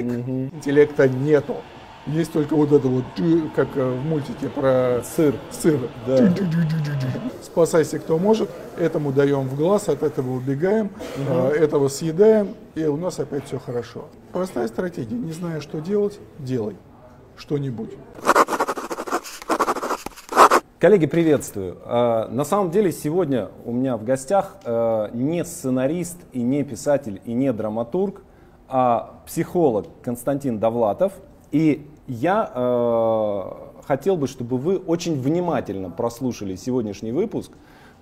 [0.00, 0.54] интеллект.
[0.54, 1.56] Интеллекта нету.
[2.06, 3.04] Есть только вот это вот,
[3.54, 5.34] как э, в мультике про Сыр.
[5.50, 5.78] сыр.
[6.06, 6.32] Да.
[7.42, 8.48] Спасайся, кто может.
[8.78, 13.58] Этому даем в глаз, от этого убегаем, э, этого съедаем, и у нас опять все
[13.58, 14.06] хорошо.
[14.32, 15.16] Простая стратегия.
[15.16, 16.76] Не зная, что делать, делай
[17.36, 17.90] что-нибудь.
[20.78, 21.76] Коллеги, приветствую.
[21.84, 27.20] Э, На самом деле сегодня у меня в гостях э, не сценарист и не писатель
[27.24, 28.27] и не драматург, а
[29.26, 31.12] психолог Константин Довлатов.
[31.50, 33.42] И я э,
[33.86, 37.52] хотел бы, чтобы вы очень внимательно прослушали сегодняшний выпуск.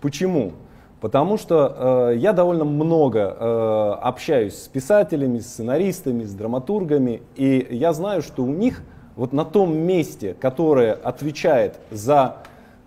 [0.01, 0.53] Почему?
[1.01, 7.67] Потому что э, я довольно много э, общаюсь с писателями, с сценаристами, с драматургами, и
[7.71, 8.83] я знаю, что у них
[9.15, 12.39] вот на том месте, которое отвечает за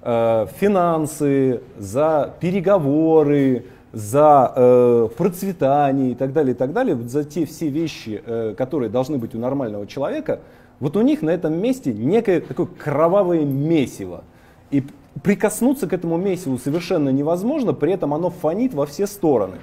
[0.01, 7.23] э, финансы, за переговоры, за э, процветание и так далее, и так далее, вот за
[7.23, 10.39] те все вещи, э, которые должны быть у нормального человека,
[10.79, 14.23] вот у них на этом месте некое такое кровавое месиво.
[14.71, 14.83] И
[15.23, 19.57] прикоснуться к этому месиву совершенно невозможно, при этом оно фонит во все стороны.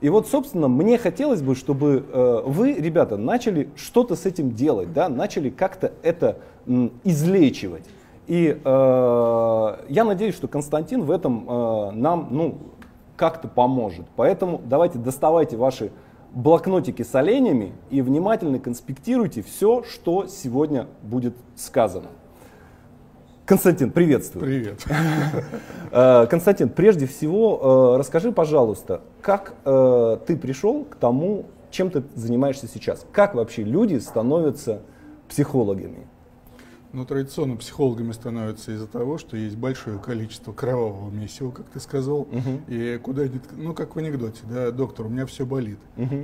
[0.00, 4.92] И вот, собственно, мне хотелось бы, чтобы э, вы, ребята, начали что-то с этим делать,
[4.92, 7.84] да, начали как-то это м, излечивать.
[8.28, 12.58] И э, я надеюсь, что Константин в этом э, нам, ну,
[13.18, 14.06] как-то поможет.
[14.16, 15.90] Поэтому давайте доставайте ваши
[16.32, 22.08] блокнотики с оленями и внимательно конспектируйте все, что сегодня будет сказано.
[23.44, 24.44] Константин, приветствую.
[24.44, 24.84] Привет.
[25.90, 32.02] Э, Константин, прежде всего, э, расскажи, пожалуйста, как э, ты пришел к тому, чем ты
[32.14, 33.06] занимаешься сейчас?
[33.10, 34.82] Как вообще люди становятся
[35.30, 36.06] психологами?
[36.92, 42.26] Ну, традиционно психологами становятся из-за того, что есть большое количество кровавого месива, как ты сказал,
[42.66, 45.78] и куда тк- ну, как в анекдоте, да, доктор, у меня все болит.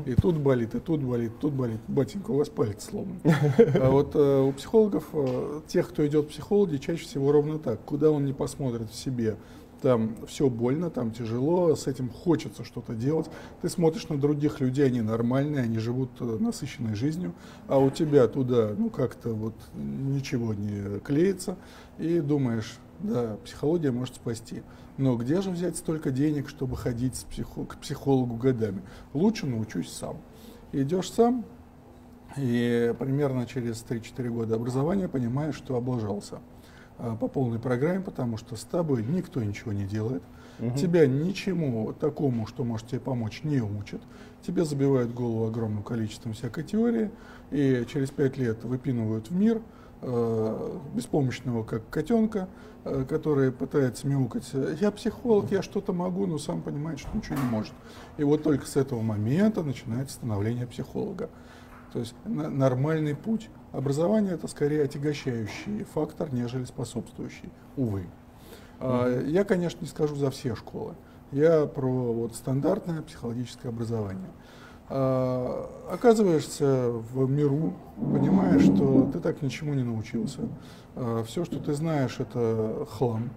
[0.07, 1.81] И тут болит, и тут болит, и тут болит.
[1.87, 3.21] Батенька, у вас палец сломан.
[3.25, 7.81] А вот э, у психологов, э, тех, кто идет в психологи, чаще всего ровно так.
[7.85, 9.37] Куда он не посмотрит в себе,
[9.83, 13.29] там все больно, там тяжело, с этим хочется что-то делать.
[13.63, 17.35] Ты смотришь на других людей, они нормальные, они живут э, насыщенной жизнью,
[17.69, 21.57] а у тебя туда, ну, как-то вот ничего не клеится,
[21.99, 24.63] и думаешь, да, психология может спасти.
[24.97, 28.83] Но где же взять столько денег, чтобы ходить с психо- к психологу годами?
[29.13, 30.19] Лучше научусь сам.
[30.73, 31.45] Идешь сам,
[32.37, 36.41] и примерно через 3-4 года образования понимаешь, что облажался
[36.99, 40.23] по полной программе, потому что с тобой никто ничего не делает,
[40.77, 44.01] тебя ничему такому, что может тебе помочь, не учат,
[44.47, 47.11] тебе забивают голову огромным количеством всякой теории,
[47.51, 49.61] и через 5 лет выпинывают в мир,
[50.03, 52.49] э, беспомощного как котенка,
[52.85, 54.45] э, который пытается мяукать.
[54.81, 57.73] Я психолог, я что-то могу, но сам понимает, что ничего не может.
[58.19, 61.31] И вот только с этого момента начинается становление психолога.
[61.95, 63.49] То есть нормальный путь.
[63.71, 68.09] Образование это скорее отягощающий фактор, нежели способствующий, увы.
[68.81, 70.97] А, Я, конечно, не скажу за все школы.
[71.31, 74.29] Я про вот стандартное психологическое образование.
[74.89, 80.49] А, Оказываешься в миру, понимаешь, что ты так ничему не научился.
[81.27, 83.31] Все, что ты знаешь, это хлам.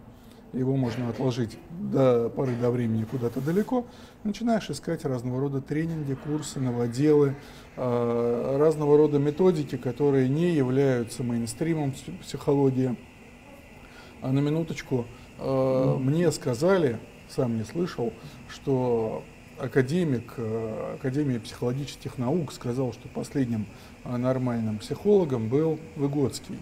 [0.57, 3.85] Его можно отложить до поры до времени куда-то далеко.
[4.23, 7.35] Начинаешь искать разного рода тренинги, курсы, новоделы,
[7.75, 12.97] а, разного рода методики, которые не являются мейнстримом пси- психологии.
[14.21, 15.05] А на минуточку,
[15.37, 16.97] э, мне сказали,
[17.29, 18.11] сам не слышал,
[18.49, 19.23] что
[19.59, 23.67] академик э, Академии психологических наук сказал, что последним
[24.03, 26.57] нормальным психологом был Выгодский.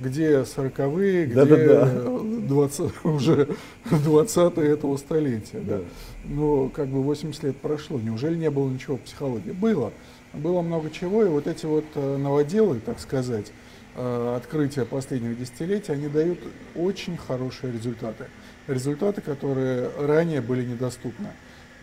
[0.00, 1.88] Где сороковые, где Да-да-да.
[1.94, 3.48] э, 20, уже
[3.90, 5.60] 20 этого столетия.
[5.60, 5.80] Да.
[6.24, 9.52] Ну, как бы 80 лет прошло, неужели не было ничего в психологии?
[9.52, 9.92] Было.
[10.32, 13.52] Было много чего, и вот эти вот э, новоделы, так сказать,
[13.96, 16.38] э, открытия последних десятилетий, они дают
[16.74, 18.26] очень хорошие результаты.
[18.68, 21.28] Результаты, которые ранее были недоступны.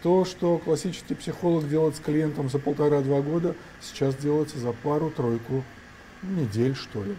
[0.01, 5.63] То, что классический психолог делает с клиентом за полтора-два года, сейчас делается за пару-тройку
[6.23, 7.15] недель, что ли.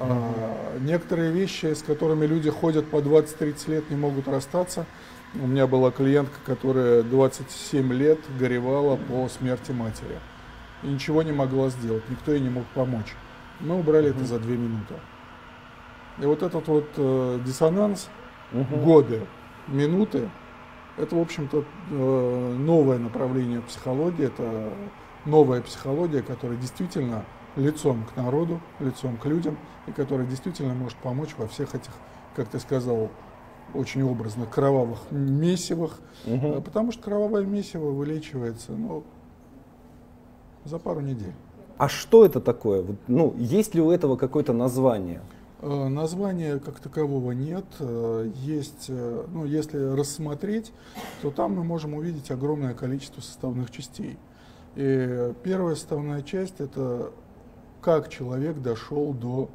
[0.00, 4.86] А, некоторые вещи, с которыми люди ходят по 20-30 лет, не могут расстаться.
[5.34, 10.18] У меня была клиентка, которая 27 лет горевала по смерти матери.
[10.82, 13.14] И ничего не могла сделать, никто ей не мог помочь.
[13.60, 14.94] Мы убрали это за две минуты.
[16.18, 18.08] И вот этот вот э, диссонанс,
[18.52, 19.26] годы,
[19.66, 20.30] минуты,
[20.96, 24.72] это, в общем-то, э, новое направление психологии, это
[25.24, 27.24] новая психология, которая действительно
[27.58, 31.92] лицом к народу, лицом к людям, и которая действительно может помочь во всех этих,
[32.34, 33.10] как ты сказал,
[33.74, 35.98] очень образно, кровавых месивах.
[36.24, 39.04] Э, потому что кровавое месиво вылечивается ну,
[40.64, 41.34] за пару недель.
[41.76, 42.84] а что это такое?
[43.06, 45.20] Ну, есть ли у этого какое-то название?
[45.60, 47.64] Э, названия как такового нет.
[47.80, 50.72] Э, есть, э, ну, если рассмотреть,
[51.20, 54.18] то там мы можем увидеть огромное количество составных частей.
[54.76, 57.10] И первая составная часть это
[57.80, 59.50] как человек дошел до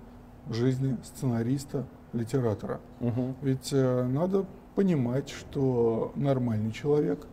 [0.49, 2.79] жизни сценариста, литератора.
[2.99, 3.35] Угу.
[3.41, 7.25] Ведь надо понимать, что нормальный человек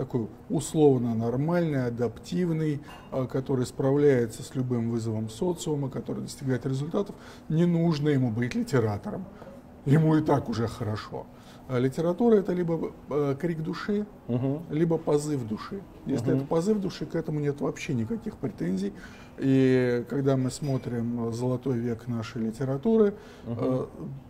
[0.00, 7.14] такой условно нормальный, адаптивный, а, который справляется с любым вызовом социума, который достигает результатов,
[7.50, 9.26] не нужно ему быть литератором.
[9.84, 11.26] Ему и так уже хорошо.
[11.68, 14.62] А литература это либо э, крик души, угу.
[14.70, 15.82] либо позыв души.
[16.06, 16.38] Если угу.
[16.38, 18.92] это позыв души, к этому нет вообще никаких претензий.
[19.40, 23.14] И когда мы смотрим золотой век нашей литературы,
[23.46, 23.56] угу.
[23.58, 23.86] э,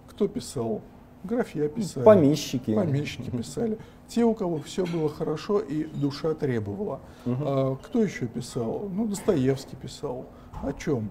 [0.09, 0.83] кто писал
[1.23, 2.05] Графья писали.
[2.05, 2.75] Помещики.
[2.75, 3.79] Помещики писали.
[4.09, 7.01] Те, у кого все было хорошо и душа требовала.
[7.27, 7.37] Угу.
[7.41, 8.89] А, кто еще писал?
[8.91, 10.27] Ну, Достоевский писал.
[10.63, 11.11] О чем?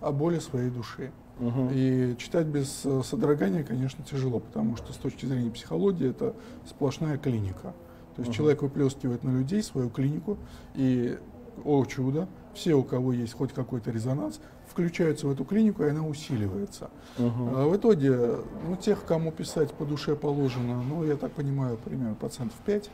[0.00, 1.12] О боли своей души.
[1.38, 1.68] Угу.
[1.72, 6.34] И читать без э, содрогания, конечно, тяжело, потому что с точки зрения психологии это
[6.66, 7.74] сплошная клиника.
[8.16, 8.36] То есть угу.
[8.36, 10.38] человек выплескивает на людей свою клинику,
[10.74, 11.18] и,
[11.64, 16.06] о чудо, все, у кого есть хоть какой-то резонанс, включаются в эту клинику, и она
[16.06, 16.90] усиливается.
[17.18, 17.50] Угу.
[17.54, 22.14] А в итоге, ну, тех, кому писать по душе положено, ну, я так понимаю, примерно
[22.14, 22.90] процентов 5,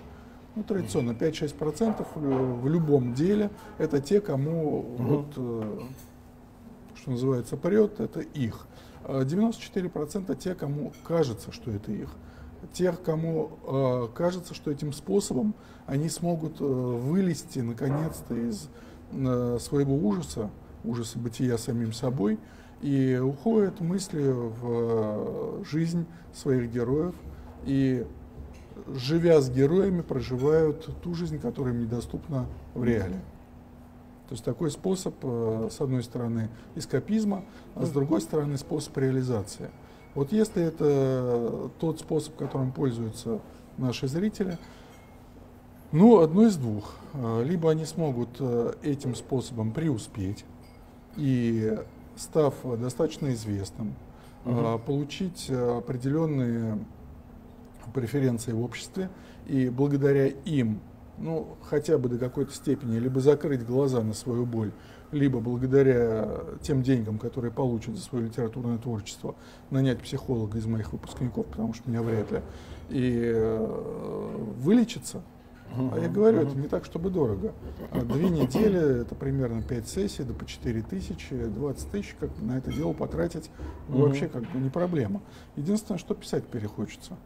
[0.54, 5.02] ну, традиционно 5-6% в любом деле, это те, кому, угу.
[5.02, 5.80] вот, э,
[6.94, 8.66] что называется, прет, это их.
[9.04, 12.10] 94% а те, кому кажется, что это их.
[12.72, 15.54] Тех, кому э, кажется, что этим способом
[15.86, 18.68] они смогут э, вылезти наконец-то из
[19.12, 20.50] э, своего ужаса,
[20.84, 22.38] ужаса бытия самим собой,
[22.80, 27.14] и уходят мысли в э, жизнь своих героев,
[27.64, 28.06] и
[28.88, 33.20] живя с героями, проживают ту жизнь, которая им недоступна в реале.
[34.28, 37.44] То есть такой способ, с одной стороны, эскапизма,
[37.74, 39.70] а с другой стороны, способ реализации.
[40.14, 43.40] Вот если это тот способ, которым пользуются
[43.76, 44.58] наши зрители,
[45.92, 46.94] ну, одно из двух.
[47.14, 48.40] Э, либо они смогут
[48.82, 50.44] этим способом преуспеть,
[51.16, 51.78] и
[52.16, 53.94] став достаточно известным,
[54.44, 54.78] угу.
[54.78, 56.78] получить определенные
[57.92, 59.10] преференции в обществе
[59.46, 60.80] и благодаря им,
[61.18, 64.72] ну, хотя бы до какой-то степени, либо закрыть глаза на свою боль,
[65.10, 69.34] либо благодаря тем деньгам, которые получат за свое литературное творчество,
[69.70, 72.40] нанять психолога из моих выпускников, потому что меня вряд ли,
[72.88, 75.22] и э, вылечиться–
[75.76, 77.52] а я говорю, это не так, чтобы дорого.
[77.90, 82.58] А две недели, это примерно 5 сессий, да по 4 тысячи, 20 тысяч, как на
[82.58, 83.50] это дело потратить,
[83.88, 85.22] ну, вообще как бы не проблема.
[85.56, 87.16] Единственное, что писать перехочется.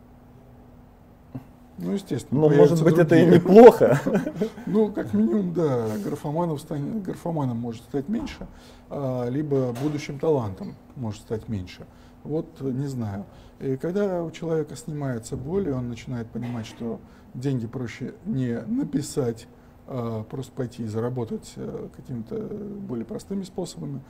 [1.79, 2.41] Ну, естественно.
[2.41, 3.05] Но, может быть, другие.
[3.05, 4.01] это и неплохо.
[4.67, 8.47] Ну, как минимум, да, графоманов станет, графоманом может стать меньше,
[8.89, 11.87] а, либо будущим талантом может стать меньше.
[12.25, 13.27] Вот не знаю.
[13.61, 16.99] И когда у человека снимается боль, и он начинает понимать, что
[17.37, 19.47] деньги проще не написать,
[19.87, 24.01] а просто пойти и заработать э, какими-то более простыми способами,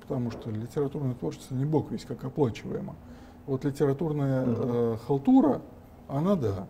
[0.00, 2.96] потому что литературное творчество не бог весь как оплачиваемо.
[3.46, 4.94] Вот литературная uh-huh.
[4.94, 5.62] э, халтура,
[6.08, 6.66] она да,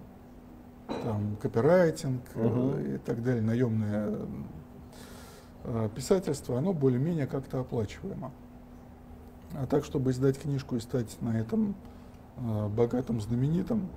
[1.05, 2.97] там копирайтинг uh-huh.
[2.97, 4.19] и так далее, наемное
[5.65, 8.33] э, писательство, оно более-менее как-то оплачиваемо.
[9.55, 11.75] А так, чтобы издать книжку и стать на этом
[12.37, 13.89] э, богатым, знаменитым,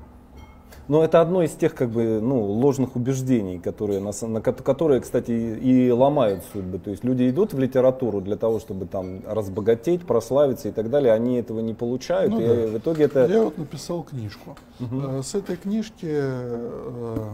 [0.87, 5.31] но это одно из тех как бы, ну, ложных убеждений, которые, на, на, которые, кстати,
[5.31, 6.79] и, и ломают судьбы.
[6.79, 11.13] То есть люди идут в литературу для того, чтобы там разбогатеть, прославиться и так далее,
[11.13, 12.53] они этого не получают, ну, и да.
[12.67, 13.25] в итоге это...
[13.25, 14.55] Я вот написал книжку.
[14.79, 15.23] Угу.
[15.23, 17.29] С этой книжки э,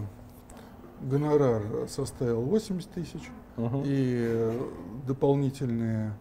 [1.02, 3.84] гонорар составил 80 тысяч, угу.
[3.86, 4.52] и
[5.06, 6.14] дополнительные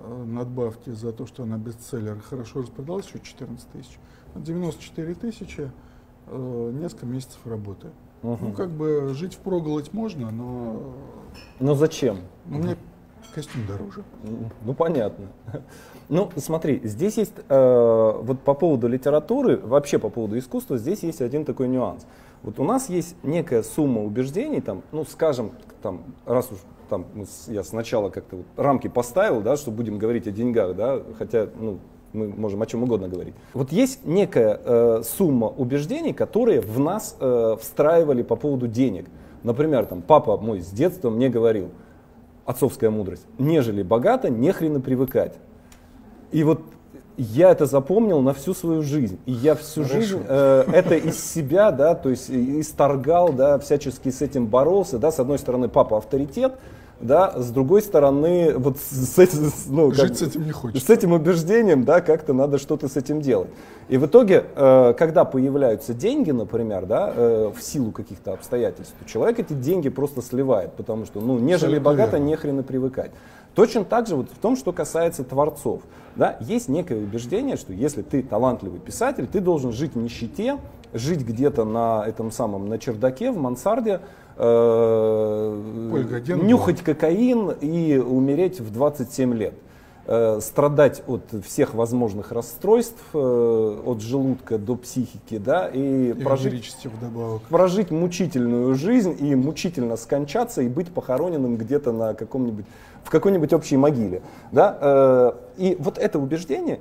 [0.00, 3.98] э, надбавки за то, что она бестселлер хорошо распродалась, еще 14 тысяч.
[4.34, 5.70] 94 тысячи
[6.30, 7.88] э, несколько месяцев работы.
[8.22, 8.38] Угу.
[8.40, 10.94] Ну, как бы жить в проголодь можно, но...
[11.60, 12.18] Но зачем?
[12.46, 12.76] Ну, мне
[13.34, 14.02] костюм дороже.
[14.64, 15.26] Ну, понятно.
[16.10, 21.20] Ну, смотри, здесь есть, э, вот по поводу литературы, вообще по поводу искусства, здесь есть
[21.20, 22.06] один такой нюанс.
[22.42, 27.04] Вот у нас есть некая сумма убеждений, там, ну, скажем, там, раз уж там
[27.48, 31.78] я сначала как-то вот рамки поставил, да, что будем говорить о деньгах, да, хотя, ну,
[32.12, 33.34] мы можем о чем угодно говорить.
[33.54, 39.06] Вот есть некая э, сумма убеждений, которые в нас э, встраивали по поводу денег.
[39.42, 41.70] Например, там, папа мой с детства мне говорил,
[42.44, 45.34] отцовская мудрость, нежели богато, не хрена привыкать.
[46.32, 46.60] И вот
[47.18, 49.18] я это запомнил на всю свою жизнь.
[49.26, 50.00] И я всю Хорошо.
[50.00, 54.98] жизнь э, это из себя, да, то есть исторгал, да, всячески с этим боролся.
[54.98, 56.54] Да, с одной стороны, папа авторитет,
[57.00, 60.84] да, с другой стороны, вот с этим, ну, Жить с этим не хочется.
[60.84, 63.50] С этим убеждением, да, как-то надо что-то с этим делать.
[63.88, 69.08] И в итоге, э, когда появляются деньги, например, да, э, в силу каких-то обстоятельств, то
[69.08, 72.24] человек эти деньги просто сливает, потому что, ну, нежели Абсолютно богато, верно.
[72.24, 73.12] не хрена привыкать.
[73.54, 75.82] Точно так же вот в том, что касается творцов.
[76.16, 80.58] Да, есть некое убеждение, что если ты талантливый писатель, ты должен жить в нищете,
[80.92, 84.00] жить где-то на этом самом, на чердаке, в мансарде,
[84.36, 85.62] э,
[86.42, 89.54] нюхать кокаин и умереть в 27 лет.
[90.10, 96.78] Э, страдать от всех возможных расстройств, э, от желудка до психики, да, и, и прожить,
[96.82, 97.42] вдобавок.
[97.42, 102.64] прожить мучительную жизнь и мучительно скончаться и быть похороненным где-то на каком-нибудь,
[103.04, 104.22] в какой-нибудь общей могиле.
[104.50, 104.78] Да?
[104.80, 106.80] Э, и вот это убеждение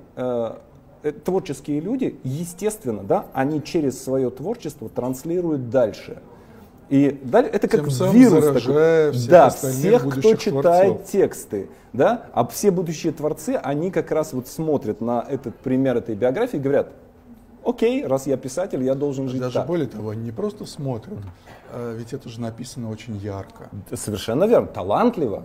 [1.11, 6.21] творческие люди, естественно, да, они через свое творчество транслируют дальше.
[6.89, 9.11] И далее это как Тем вирус такой.
[9.11, 11.11] Всех да, всех, кто читает творцов.
[11.11, 16.15] тексты, да, а все будущие творцы, они как раз вот смотрят на этот пример этой
[16.15, 16.93] биографии и говорят,
[17.65, 19.67] окей, раз я писатель, я должен жить Даже так.
[19.67, 21.17] более того, они не просто смотрят,
[21.71, 23.69] а ведь это же написано очень ярко.
[23.93, 25.43] Совершенно верно, талантливо.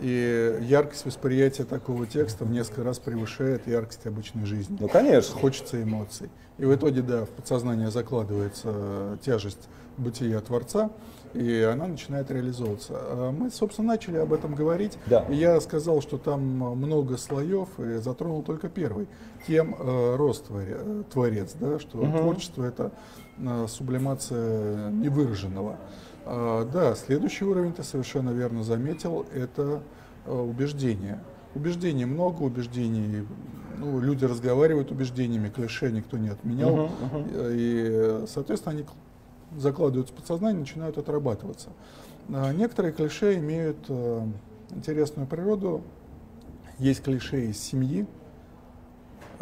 [0.00, 4.76] И яркость восприятия такого текста в несколько раз превышает яркость обычной жизни.
[4.80, 5.34] Ну, конечно.
[5.34, 6.30] Хочется эмоций.
[6.58, 10.90] И в итоге, да, в подсознание закладывается тяжесть бытия Творца,
[11.34, 12.92] и она начинает реализовываться.
[12.96, 14.98] А мы, собственно, начали об этом говорить.
[15.06, 15.24] Да.
[15.28, 19.08] Я сказал, что там много слоев, и затронул только первый.
[19.46, 20.46] Тем э, рост
[21.10, 22.18] творец, да, что угу.
[22.18, 22.92] творчество это
[23.38, 25.78] э, сублимация невыраженного.
[26.32, 29.82] А, да, следующий уровень, ты совершенно верно заметил, это
[30.26, 31.18] э, убеждение.
[31.56, 33.26] Убеждений много, убеждений,
[33.76, 36.70] ну, люди разговаривают убеждениями, клише никто не отменял.
[36.70, 37.52] Uh-huh, uh-huh.
[37.52, 38.84] И, соответственно, они
[39.58, 41.70] закладываются в подсознание, начинают отрабатываться.
[42.28, 44.22] А, некоторые клише имеют э,
[44.70, 45.82] интересную природу.
[46.78, 48.06] Есть клише из семьи.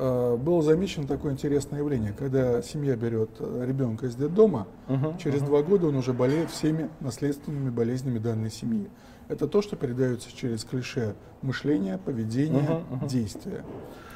[0.00, 5.42] А, было замечено такое интересное явление, когда семья берет э, ребенка из детдома, uh-huh, через
[5.42, 5.46] uh-huh.
[5.46, 8.88] два года он уже болеет всеми наследственными болезнями данной семьи.
[9.26, 13.08] Это то, что передается через клише мышления, поведения, uh-huh, uh-huh.
[13.08, 13.64] действия.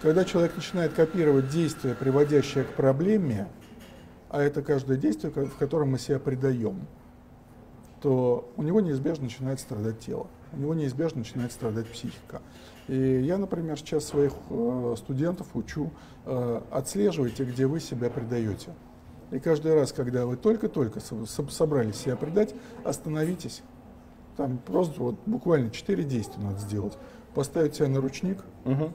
[0.02, 3.48] Когда человек начинает копировать действия, приводящие к проблеме,
[4.28, 6.86] а это каждое действие, в котором мы себя предаем,
[8.00, 12.42] то у него неизбежно начинает страдать тело, у него неизбежно начинает страдать психика.
[12.88, 15.90] И я, например, сейчас своих э, студентов учу
[16.24, 18.74] э, отслеживайте, где вы себя предаете.
[19.30, 22.54] И каждый раз, когда вы только-только собрались себя предать,
[22.84, 23.62] остановитесь.
[24.36, 26.98] Там просто вот буквально четыре действия надо сделать.
[27.34, 28.92] Поставить себя на ручник, угу.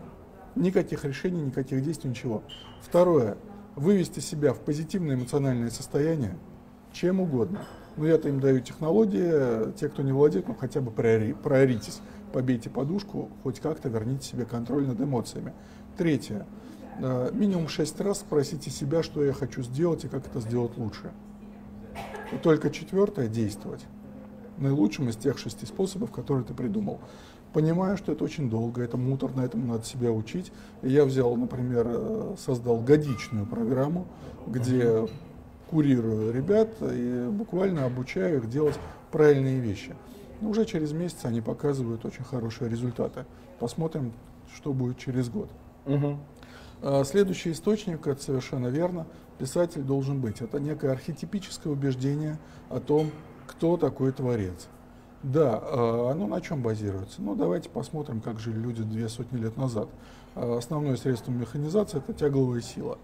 [0.56, 2.44] никаких решений, никаких действий, ничего.
[2.82, 3.38] Второе,
[3.76, 6.38] вывести себя в позитивное эмоциональное состояние
[6.98, 7.66] чем угодно.
[7.98, 12.00] Ну, я-то им даю технологии, те, кто не владеет, ну, хотя бы прооритесь,
[12.32, 15.54] побейте подушку, хоть как-то верните себе контроль над эмоциями.
[15.98, 16.46] Третье.
[17.00, 21.12] Э, минимум шесть раз спросите себя, что я хочу сделать и как это сделать лучше.
[22.32, 23.86] И только четвертое– действовать
[24.58, 27.00] наилучшим из тех шести способов, которые ты придумал.
[27.54, 30.52] Понимаю, что это очень долго, это муторно, этому надо себя учить.
[30.82, 34.08] Я взял, например, э, создал годичную программу,
[34.46, 35.08] где
[35.70, 38.80] курирую ребят и буквально обучаю их делать
[39.12, 39.96] правильные вещи.
[40.42, 43.26] Но уже через месяц они показывают очень хорошие результаты.
[43.60, 44.14] Посмотрим,
[44.56, 45.50] что будет через год.
[45.86, 47.04] Угу.
[47.06, 49.08] Следующий источник, это совершенно верно,
[49.40, 50.42] писатель должен быть.
[50.42, 52.38] Это некое архетипическое убеждение
[52.70, 53.10] о том,
[53.48, 54.68] кто такой творец.
[55.24, 57.22] Да, а, оно на чем базируется?
[57.22, 59.90] Ну, давайте посмотрим, как жили люди две сотни лет назад.
[60.36, 63.00] А, основное средство механизации– это тягловая сила.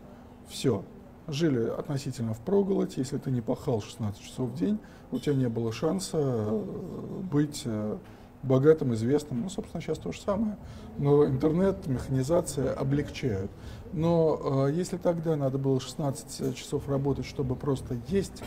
[0.47, 0.83] Все.
[1.27, 2.97] Жили относительно в проголодь.
[2.97, 4.79] Если ты не пахал 16 часов в день,
[5.11, 7.97] у тебя не было шанса э, быть э,
[8.43, 9.43] богатым, известным.
[9.43, 10.57] Ну, собственно, сейчас то же самое.
[10.97, 13.51] Но интернет, механизация облегчают.
[13.93, 18.43] Но э, если тогда надо было 16 часов работать, чтобы просто есть,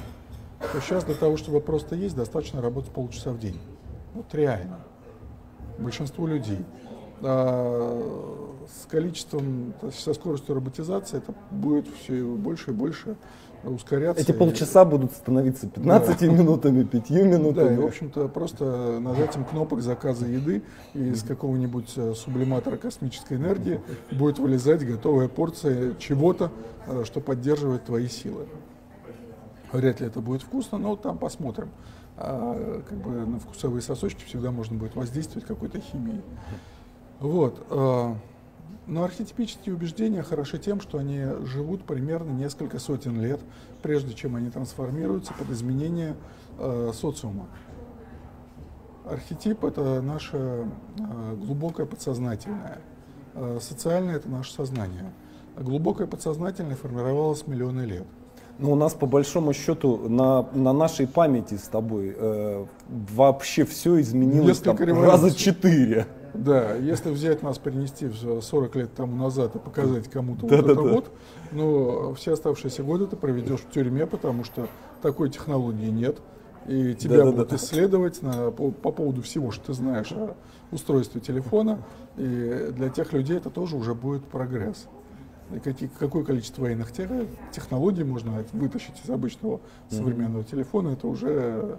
[0.61, 3.59] то сейчас для того, чтобы просто есть, достаточно работать полчаса в день.
[4.15, 4.81] Вот реально.
[5.79, 6.65] Большинство людей.
[7.23, 13.17] А с количеством, со скоростью роботизации это будет все больше и больше
[13.65, 14.23] ускоряться.
[14.23, 14.87] Эти полчаса и...
[14.87, 16.27] будут становиться 15 да.
[16.27, 17.69] минутами, 5 минутами.
[17.69, 20.63] Да, и, в общем-то, просто нажатием кнопок заказа еды
[20.95, 23.81] из какого-нибудь э, сублиматора космической энергии
[24.11, 26.51] будет вылезать готовая порция чего-то,
[26.87, 28.47] э, что поддерживает твои силы.
[29.73, 31.69] Вряд ли это будет вкусно, но там посмотрим.
[32.19, 36.23] А, как бы на вкусовые сосочки всегда можно будет воздействовать какой-то химией.
[37.21, 37.67] Вот.
[37.71, 38.17] А,
[38.87, 43.41] но архетипические убеждения хороши тем, что они живут примерно несколько сотен лет,
[43.83, 46.15] прежде чем они трансформируются под изменение
[46.59, 47.47] э, социума.
[49.05, 52.79] Архетип– это наше э, глубокое подсознательное.
[53.35, 55.13] Э, социальное– это наше сознание.
[55.57, 58.07] Глубокое подсознательное формировалось миллионы лет.
[58.59, 64.01] Ну, у нас по большому счету на, на нашей памяти с тобой э, вообще все
[64.01, 66.07] изменилось там, раза четыре.
[66.37, 70.67] Да, если взять нас, перенести в 40 лет тому назад и показать кому-то да, вот
[70.67, 70.89] да, это да.
[70.89, 71.11] вот,
[71.53, 74.69] ну, все оставшиеся годы ты проведешь в тюрьме, потому что
[75.03, 76.21] такой технологии нет.
[76.67, 80.35] И тебя да, будут да, исследовать на, по, по поводу всего, что ты знаешь о
[80.73, 81.81] устройстве телефона.
[82.17, 84.89] И для тех людей это тоже уже будет прогресс.
[85.55, 86.91] И какие, какое количество военных
[87.53, 91.79] технологий можно вытащить из обычного современного телефона, это уже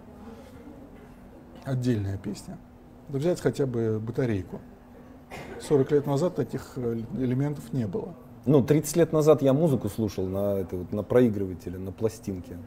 [1.66, 2.58] отдельная песня.
[3.10, 4.60] Да взять хотя бы батарейку.
[5.62, 8.14] 40 лет назад таких э, элементов не было.
[8.46, 12.58] Ну, 30 лет назад я музыку слушал на, это, вот, на проигрывателе, на пластинке.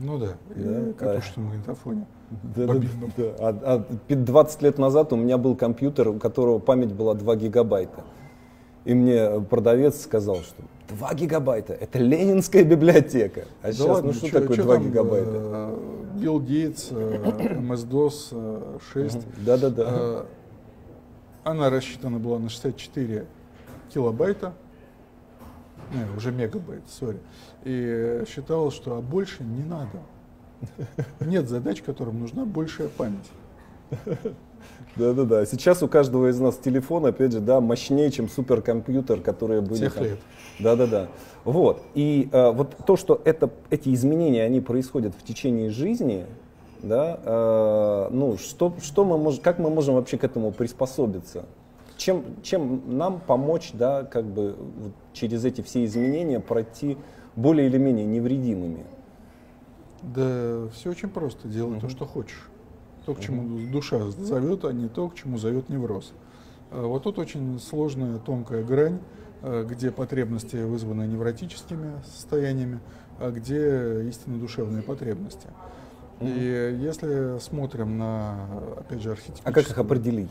[0.00, 2.06] Ну да, да катушечном магнитофоне.
[2.30, 2.74] Да, да,
[3.16, 3.34] да.
[3.38, 8.04] А, а 20 лет назад у меня был компьютер, у которого память была 2 гигабайта.
[8.84, 13.46] И мне продавец сказал, что 2 гигабайта, это ленинская библиотека.
[13.62, 15.30] А да сейчас, ладно, ну что чё, такое чё 2 там, гигабайта?
[15.32, 15.78] Э,
[16.16, 19.18] Билл Гейтс, э, MS-DOS 6.
[19.44, 19.84] Да-да-да.
[19.86, 20.24] Э,
[21.44, 23.26] она рассчитана была на 64
[23.92, 24.54] килобайта,
[25.92, 27.18] не, уже мегабайт, сори.
[27.64, 30.00] И считалось, что а больше не надо.
[31.20, 33.30] Нет задач, которым нужна большая память.
[34.96, 35.44] Да-да-да.
[35.46, 39.80] Сейчас у каждого из нас телефон, опять же, да, мощнее, чем суперкомпьютер, которые были.
[39.80, 40.18] Тех лет.
[40.58, 41.08] Да-да-да.
[41.44, 41.82] Вот.
[41.94, 46.26] И э, вот то, что это, эти изменения, они происходят в течение жизни,
[46.82, 51.46] да, э, ну, что, что мы можем, как мы можем вообще к этому приспособиться?
[51.96, 56.98] Чем, чем нам помочь, да, как бы вот, через эти все изменения пройти
[57.36, 58.84] более или менее невредимыми?
[60.02, 61.48] Да, все очень просто.
[61.48, 61.80] Делай угу.
[61.80, 62.48] то, что хочешь.
[63.06, 66.12] То, к чему душа зовет, а не то, к чему зовет невроз.
[66.70, 69.00] А вот тут очень сложная, тонкая грань,
[69.42, 72.80] а, где потребности вызваны невротическими состояниями,
[73.18, 75.48] а где истинно душевные потребности.
[76.20, 78.46] И если смотрим на,
[78.78, 79.50] опять же, архетипические...
[79.50, 80.30] А как их определить?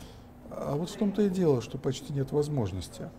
[0.50, 3.10] А вот в том-то и дело, что почти нет возможности.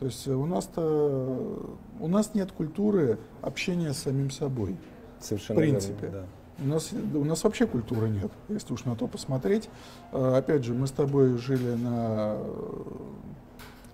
[0.00, 4.76] То есть у нас-то у нас нет культуры общения с самим собой.
[5.20, 6.06] Совершенно в принципе.
[6.06, 6.26] Верно, да.
[6.58, 9.68] У нас, у нас вообще культуры нет, если уж на то посмотреть.
[10.12, 12.36] А, опять же, мы с тобой жили на...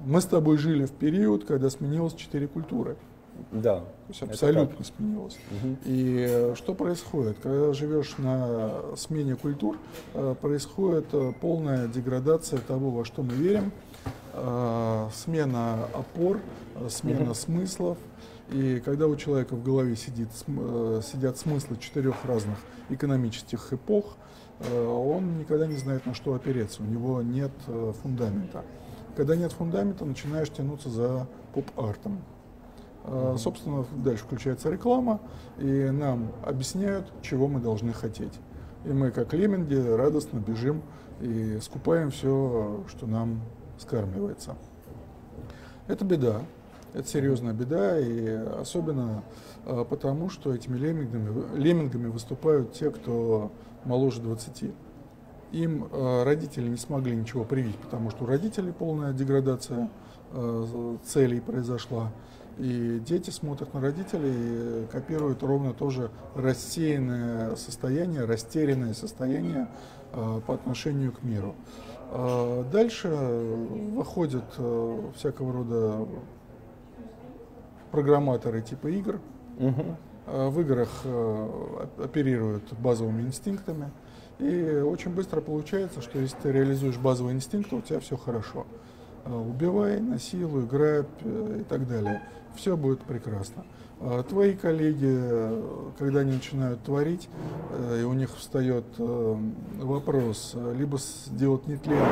[0.01, 2.97] Мы с тобой жили в период, когда сменилось четыре культуры.
[3.53, 3.81] Да.
[3.81, 5.39] То есть абсолютно сменилось.
[5.51, 5.77] Угу.
[5.85, 7.39] И э, что происходит?
[7.43, 9.79] Когда живешь на смене культур,
[10.15, 13.73] э, происходит э, полная деградация того, во что мы верим,
[15.13, 16.39] смена опор,
[16.89, 17.35] смена угу.
[17.35, 17.99] смыслов,
[18.51, 22.57] и когда у человека в голове сидит, э, сидят смыслы четырех разных
[22.89, 24.17] экономических эпох,
[24.61, 28.65] э, он никогда не знает, на что опереться, у него нет э, фундамента.
[29.17, 32.23] Когда нет фундамента, начинаешь тянуться за поп-артом.
[33.39, 35.21] Собственно, дальше включается реклама,
[35.57, 38.35] и нам объясняют, чего мы должны хотеть.
[38.85, 40.83] И мы, как лемминги, радостно бежим
[41.21, 43.41] и скупаем все, что нам
[43.79, 44.57] скармливается.
[45.87, 46.43] Это беда,
[46.95, 48.29] это серьезная беда, и
[48.61, 49.23] особенно
[49.65, 53.53] э, потому, что этими леммингами, леммингами выступают те, кто
[53.85, 54.73] моложе 20.
[55.53, 59.91] Им э, родители не смогли ничего привить, потому что у родителей полная деградация
[60.33, 62.11] э, целей произошла.
[62.59, 64.33] И дети смотрят на родителей
[64.83, 69.69] и копируют ровно тоже рассеянное состояние, растерянное состояние
[70.11, 71.55] по отношению к миру.
[72.73, 73.09] Дальше
[73.95, 74.43] выходят
[75.15, 76.09] всякого рода
[77.91, 79.21] программаторы типа игр.
[79.59, 79.97] Угу.
[80.27, 83.91] В играх э, оперируют базовыми инстинктами.
[84.39, 88.67] И очень быстро получается, что если ты реализуешь базовые инстинкты, у тебя все хорошо.
[89.25, 92.23] Э, убивай, насилуй, грабь и так далее.
[92.55, 93.65] Все будет прекрасно.
[94.29, 95.19] Твои коллеги,
[95.99, 97.29] когда они начинают творить,
[97.99, 102.07] и у них встает вопрос, либо сделать нетленку,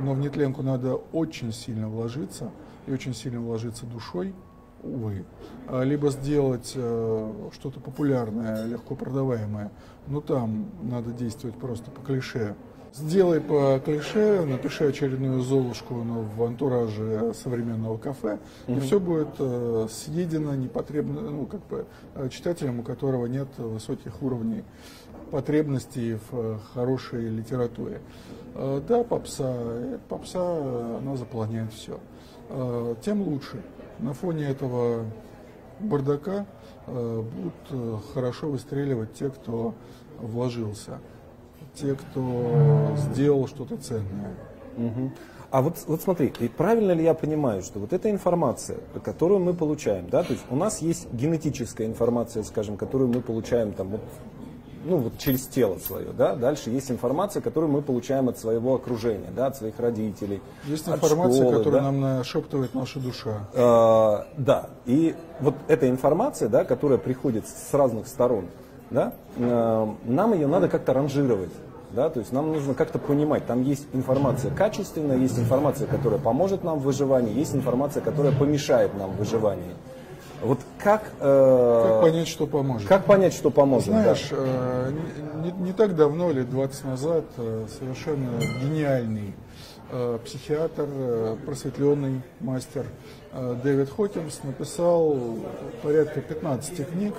[0.00, 2.50] но в нетленку надо очень сильно вложиться,
[2.86, 4.34] и очень сильно вложиться душой,
[4.82, 5.24] увы.
[5.66, 9.70] А, либо сделать э, что-то популярное, легко продаваемое,
[10.06, 12.54] но там надо действовать просто по клише.
[12.94, 18.76] Сделай по клише, напиши очередную золушку но в антураже современного кафе, mm-hmm.
[18.76, 24.22] и все будет э, съедено непотребно, ну, как бы, э, читателем, у которого нет высоких
[24.22, 24.64] уровней
[25.30, 28.00] потребностей в э, хорошей литературе.
[28.54, 29.54] Э, да, попса,
[30.08, 32.00] попса, она заполняет все.
[32.48, 33.62] Э, тем лучше
[33.98, 35.04] на фоне этого
[35.80, 36.46] бардака
[36.86, 39.74] э, будут э, хорошо выстреливать те, кто
[40.20, 40.98] вложился.
[41.74, 44.34] те, кто сделал что-то ценное.
[44.76, 45.12] Угу.
[45.50, 50.08] А вот, вот смотри, правильно ли я понимаю, что вот эта информация, которую мы получаем,
[50.10, 54.00] да, то есть у нас есть генетическая информация, скажем, которую мы получаем там вот,
[54.88, 59.28] ну, вот через тело свое, да, дальше есть информация, которую мы получаем от своего окружения,
[59.34, 60.40] да, от своих родителей.
[60.64, 61.82] Есть информация, школы, которую да?
[61.82, 63.48] нам нашептывает наша душа.
[63.54, 68.46] А, да, и вот эта информация, да, которая приходит с разных сторон,
[68.90, 71.50] да, э, нам ее надо как-то ранжировать.
[71.90, 76.62] Да, то есть нам нужно как-то понимать, там есть информация качественная, есть информация, которая поможет
[76.62, 79.74] нам в выживании, есть информация, которая помешает нам в выживании.
[80.42, 82.88] Вот как, э, как понять, что поможет?
[82.88, 83.88] Как понять, что поможет?
[83.88, 84.36] Знаешь, да.
[84.38, 84.92] э,
[85.42, 89.34] не, не так давно, лет 20 назад, э, совершенно гениальный
[89.90, 92.86] э, психиатр, э, просветленный мастер
[93.32, 95.16] э, Дэвид Хокинс написал
[95.82, 97.14] порядка 15 книг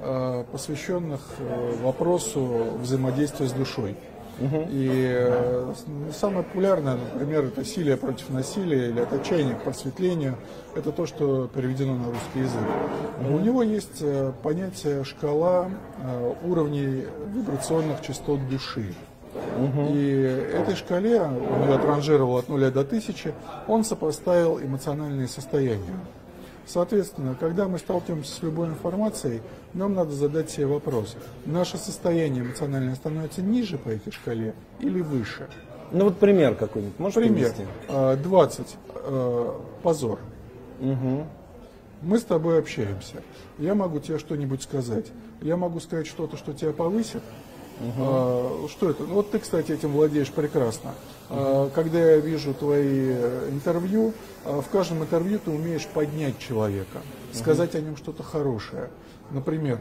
[0.00, 3.96] Э, посвященных э, вопросу взаимодействия с душой.
[4.40, 4.68] Угу.
[4.70, 5.72] И э,
[6.12, 10.36] самое популярное, например, это «Силие против насилия» или «От отчаяния к просветлению».
[10.76, 12.62] Это то, что переведено на русский язык.
[13.20, 13.34] Угу.
[13.34, 14.02] У него есть
[14.42, 15.68] понятие шкала
[16.44, 18.94] уровней вибрационных частот души.
[19.34, 19.94] Угу.
[19.94, 20.10] И
[20.54, 23.34] этой шкале, он ее отранжировал от 0 до 1000,
[23.66, 25.98] он сопоставил эмоциональные состояния.
[26.68, 29.40] Соответственно, когда мы сталкиваемся с любой информацией,
[29.72, 35.48] нам надо задать себе вопрос, наше состояние эмоциональное становится ниже по этой шкале или выше?
[35.92, 37.54] Ну вот пример какой-нибудь, можешь Пример.
[37.54, 38.22] Привести?
[38.22, 38.76] 20.
[38.90, 40.18] А, позор.
[40.80, 41.26] Угу.
[42.02, 43.22] Мы с тобой общаемся.
[43.58, 45.06] Я могу тебе что-нибудь сказать.
[45.40, 47.22] Я могу сказать что-то, что тебя повысит,
[47.80, 48.68] Угу.
[48.68, 49.04] Что это?
[49.04, 50.94] Ну, вот ты, кстати, этим владеешь прекрасно.
[51.30, 54.14] А, когда я вижу твои э, интервью,
[54.44, 57.00] а, в каждом интервью ты умеешь поднять человека,
[57.32, 58.88] сказать о нем что-то хорошее.
[59.30, 59.78] Например,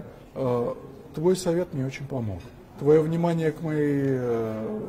[1.15, 2.39] твой совет мне очень помог.
[2.79, 4.79] Твое внимание к моей э,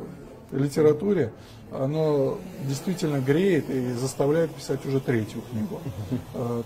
[0.51, 1.31] литературе,
[1.71, 5.79] оно действительно греет и заставляет писать уже третью книгу.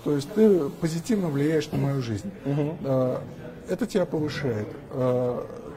[0.04, 2.32] То есть ты позитивно влияешь на мою жизнь.
[3.70, 4.68] Это тебя повышает.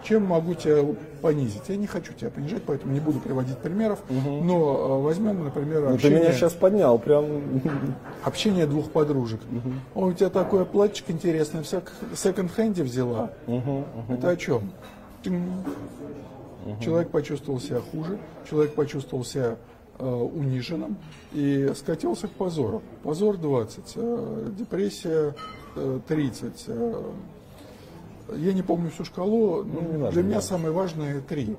[0.06, 0.84] А, чем могу тебя
[1.20, 1.62] понизить?
[1.68, 4.00] Я не хочу тебя понижать, поэтому не буду приводить примеров.
[4.08, 4.44] Угу.
[4.44, 6.18] Но а, возьмем, например, ну, общение...
[6.18, 7.42] Ты меня сейчас поднял, прям...
[8.24, 9.40] Общение двух подружек.
[9.50, 10.02] Угу.
[10.02, 13.30] О, у тебя такое платьичко интересное, в секонд-хенде взяла.
[13.46, 14.14] Угу, угу.
[14.14, 14.72] Это о чем?
[15.24, 16.80] Угу.
[16.82, 19.56] Человек почувствовал себя хуже, человек почувствовал себя
[19.98, 20.96] э, униженным
[21.32, 22.82] и скатился к позору.
[23.02, 25.34] Позор 20, э, депрессия
[25.76, 27.02] э, 30, э,
[28.34, 30.42] я не помню всю шкалу, но ну, важно, для меня да.
[30.42, 31.56] самые важные три.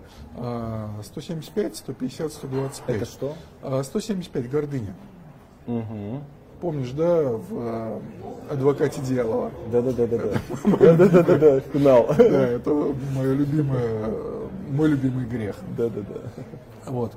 [1.03, 2.95] 175, 150, 125.
[2.95, 3.35] Это что?
[3.83, 4.95] 175 гордыня.
[5.67, 6.21] Угу.
[6.61, 7.99] Помнишь, да, в э,
[8.49, 9.51] адвокате дьявола?
[9.71, 10.31] Да, да, да, да, да.
[10.79, 12.07] Да, да, да, да, финал.
[12.17, 14.11] Да, это мое любимое,
[14.71, 15.55] мой любимый грех.
[15.77, 16.91] Да, да, да.
[16.91, 17.13] Вот.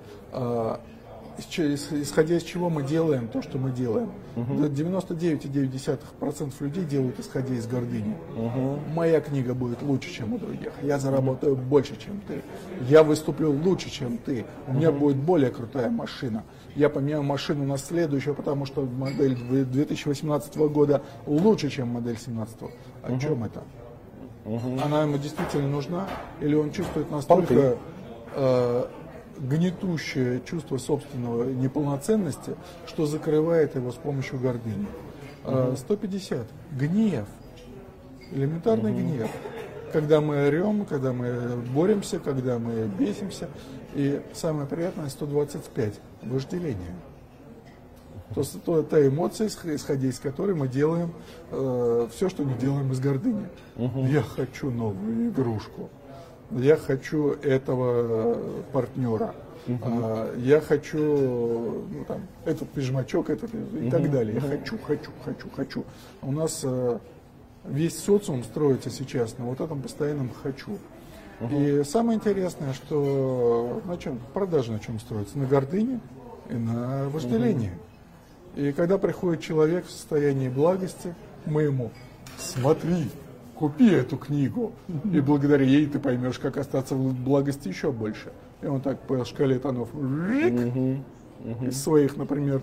[1.40, 4.10] Исходя из чего мы делаем то, что мы делаем.
[4.36, 4.54] Угу.
[4.64, 8.16] 99,9% людей делают исходя из гордыни.
[8.36, 8.80] Угу.
[8.94, 10.72] Моя книга будет лучше, чем у других.
[10.82, 11.62] Я заработаю угу.
[11.62, 12.42] больше, чем ты.
[12.88, 14.44] Я выступлю лучше, чем ты.
[14.66, 16.44] У меня будет более крутая машина.
[16.76, 22.56] Я поменяю машину на следующую, потому что модель 2018 года лучше, чем модель 2017.
[23.02, 23.62] О чем это?
[24.84, 26.08] Она ему действительно нужна?
[26.40, 27.76] Или он чувствует настолько
[29.40, 32.54] гнетущее чувство собственного неполноценности,
[32.86, 34.86] что закрывает его с помощью гордыни.
[35.44, 35.76] Угу.
[35.76, 36.46] 150.
[36.72, 37.26] Гнев.
[38.32, 39.00] Элементарный угу.
[39.00, 39.30] гнев.
[39.92, 43.48] Когда мы орем, когда мы боремся, когда мы бесимся.
[43.94, 45.94] И самое приятное 125.
[46.22, 46.94] Вожделение.
[48.34, 51.12] То, то та эмоция, исходя из которой мы делаем
[51.50, 53.48] э, все, что не делаем из гордыни.
[53.76, 54.04] Угу.
[54.04, 55.90] Я хочу новую игрушку
[56.52, 58.36] я хочу этого
[58.72, 59.34] партнера,
[59.66, 59.78] угу.
[59.82, 63.90] а, я хочу ну, там, этот пижмачок, этот и угу.
[63.90, 64.34] так далее.
[64.34, 65.84] Я хочу, хочу, хочу, хочу.
[66.22, 67.00] У нас а,
[67.64, 70.78] весь социум строится сейчас на вот этом постоянном хочу.
[71.40, 71.54] Угу.
[71.54, 75.38] И самое интересное, что на чем продажи на чем строятся?
[75.38, 76.00] На гордыне
[76.48, 77.70] и на вожделении.
[77.70, 78.60] Угу.
[78.62, 81.14] И когда приходит человек в состоянии благости,
[81.46, 81.92] мы ему
[82.38, 83.08] смотри,
[83.60, 84.72] купи эту книгу,
[85.12, 88.32] и благодаря ей ты поймешь, как остаться в благости еще больше.
[88.62, 89.90] И он так по шкале тонов
[91.60, 92.62] из своих, например,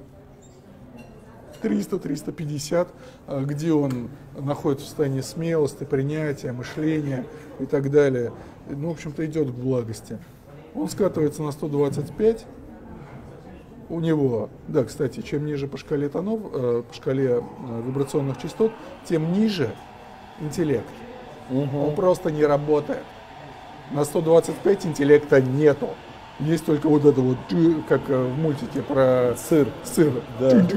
[1.61, 2.87] 300-350,
[3.27, 7.25] а, где он находится в состоянии смелости, принятия, мышления
[7.59, 8.31] и так далее.
[8.67, 10.17] Ну, в общем-то, идет к благости.
[10.73, 12.45] Он скатывается на 125,
[13.89, 18.71] у него, да, кстати, чем ниже по шкале тонов, э, по шкале э, вибрационных частот,
[19.05, 19.69] тем ниже
[20.39, 20.87] интеллект.
[21.49, 21.87] Угу.
[21.87, 23.03] Он просто не работает.
[23.91, 25.89] На 125 интеллекта нету.
[26.39, 27.37] Есть только вот это вот,
[27.87, 29.67] как э, в мультике про сыр.
[29.83, 30.13] Сыр.
[30.39, 30.67] Да.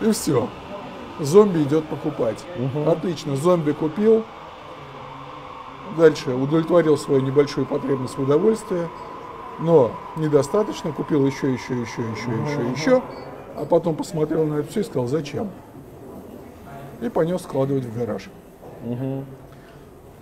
[0.00, 0.48] И все.
[1.20, 2.44] Зомби идет покупать.
[2.58, 2.90] Угу.
[2.90, 4.24] Отлично, зомби купил.
[5.96, 8.88] Дальше удовлетворил свою небольшую потребность в удовольствии.
[9.60, 12.48] Но недостаточно, купил еще, еще, еще, еще, угу.
[12.48, 13.02] еще, еще.
[13.56, 15.50] А потом посмотрел на это все и сказал, зачем?
[17.04, 18.30] И понес складывать в гараж.
[18.82, 19.24] Угу.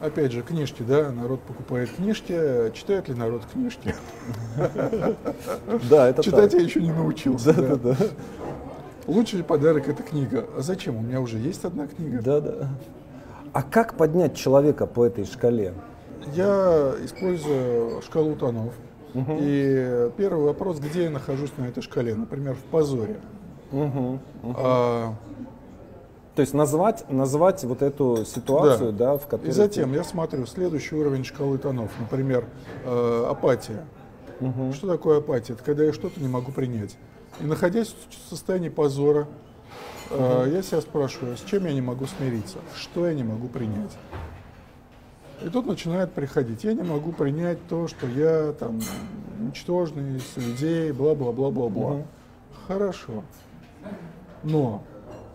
[0.00, 2.36] Опять же, книжки, да, народ покупает книжки.
[2.74, 3.94] Читает ли народ книжки?
[5.88, 7.52] Да, это Читать я еще не научился.
[7.52, 7.96] Да, да, да.
[9.06, 10.44] Лучший подарок это книга.
[10.56, 10.96] А зачем?
[10.96, 12.20] У меня уже есть одна книга.
[12.20, 12.68] Да, да.
[13.52, 15.74] А как поднять человека по этой шкале?
[16.34, 18.74] Я использую шкалу тонов.
[19.14, 19.38] Угу.
[19.40, 22.16] И первый вопрос, где я нахожусь на этой шкале?
[22.16, 23.20] Например, в позоре.
[23.70, 24.18] Угу.
[24.42, 24.54] Угу.
[24.56, 25.14] А,
[26.34, 29.48] то есть назвать, назвать вот эту ситуацию, да, да в которой...
[29.48, 29.96] И затем ты...
[29.96, 32.46] я смотрю следующий уровень шкалы тонов, например,
[32.84, 33.84] э, апатия.
[34.40, 34.72] Угу.
[34.72, 35.52] Что такое апатия?
[35.52, 36.96] Это когда я что-то не могу принять.
[37.38, 39.28] И находясь в состоянии позора,
[40.10, 43.92] э, я себя спрашиваю, с чем я не могу смириться, что я не могу принять.
[45.44, 48.80] И тут начинает приходить, я не могу принять то, что я там
[49.38, 51.90] ничтожный, с людей, бла-бла-бла-бла-бла.
[51.90, 52.06] Угу.
[52.68, 53.24] Хорошо.
[54.44, 54.82] Но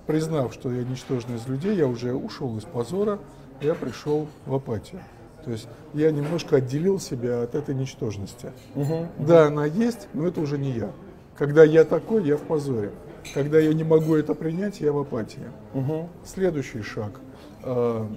[0.08, 3.20] признав, что я ничтожный из людей, я уже ушел из позора,
[3.62, 5.02] я пришел в апатию.
[5.44, 8.52] То есть я немножко отделил себя от этой ничтожности.
[8.76, 10.92] Угу, да, она есть, но это уже не я.
[11.38, 12.92] Когда я такой, я в позоре.
[13.34, 15.44] Когда я не могу это принять, я в апатии.
[15.74, 16.10] Угу.
[16.26, 17.20] Следующий шаг.
[17.64, 18.08] А,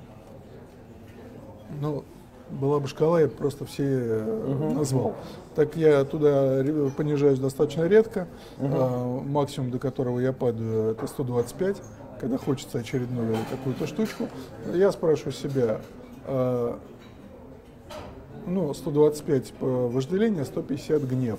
[1.81, 2.05] ну,
[2.50, 4.74] была бы шкала, я просто все угу.
[4.74, 5.14] назвал.
[5.54, 6.64] Так я туда
[6.96, 8.26] понижаюсь достаточно редко.
[8.58, 8.68] Угу.
[8.72, 11.76] А, максимум, до которого я падаю, это 125,
[12.20, 14.28] когда хочется очередную какую-то штучку.
[14.72, 15.80] Я спрашиваю себя,
[16.26, 16.78] а,
[18.46, 21.38] ну, 125 вожделение, 150 гнев.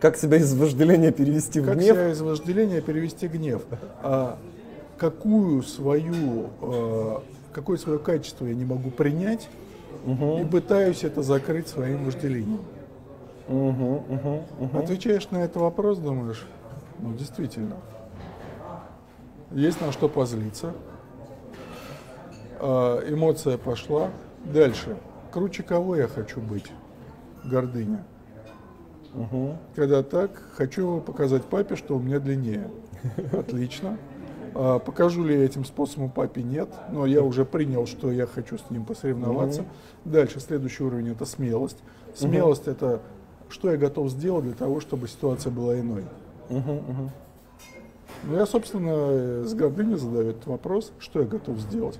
[0.00, 1.88] Как себя из вожделения перевести в как гнев?
[1.88, 3.62] Как себя из вожделения перевести в гнев?
[4.02, 4.38] А,
[4.98, 9.48] какую свою, а, какое свое качество я не могу принять,
[10.04, 10.38] угу.
[10.38, 12.60] и пытаюсь это закрыть своим вожделением.
[13.48, 14.78] Угу, угу, угу.
[14.78, 16.46] Отвечаешь на этот вопрос, думаешь,
[17.00, 17.76] ну действительно,
[19.50, 20.72] есть на что позлиться,
[22.60, 24.10] э, эмоция пошла.
[24.44, 24.96] Дальше,
[25.30, 26.70] круче кого я хочу быть?
[27.44, 28.04] Гордыня.
[29.14, 29.58] Угу.
[29.74, 32.70] Когда так, хочу показать папе, что у меня длиннее.
[33.32, 33.98] Отлично.
[34.54, 36.42] А, покажу ли я этим способом папе?
[36.42, 39.62] Нет, но я уже принял, что я хочу с ним посоревноваться.
[39.62, 39.68] Угу.
[40.06, 41.78] Дальше следующий уровень это смелость.
[42.14, 42.70] Смелость угу.
[42.70, 43.00] это
[43.54, 46.04] что я готов сделать для того, чтобы ситуация была иной.
[46.50, 47.10] Угу, угу.
[48.24, 51.98] Ну, я, собственно, с гордыней задаю этот вопрос, что я готов сделать.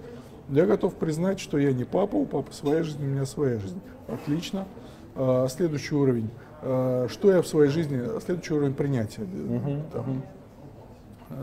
[0.49, 3.81] Я готов признать, что я не папа, у папы своя жизнь, у меня своя жизнь.
[4.09, 4.67] Отлично.
[5.15, 6.31] А, следующий уровень.
[6.63, 9.23] А, что я в своей жизни, следующий уровень принятия.
[9.23, 10.23] Угу, там, угу.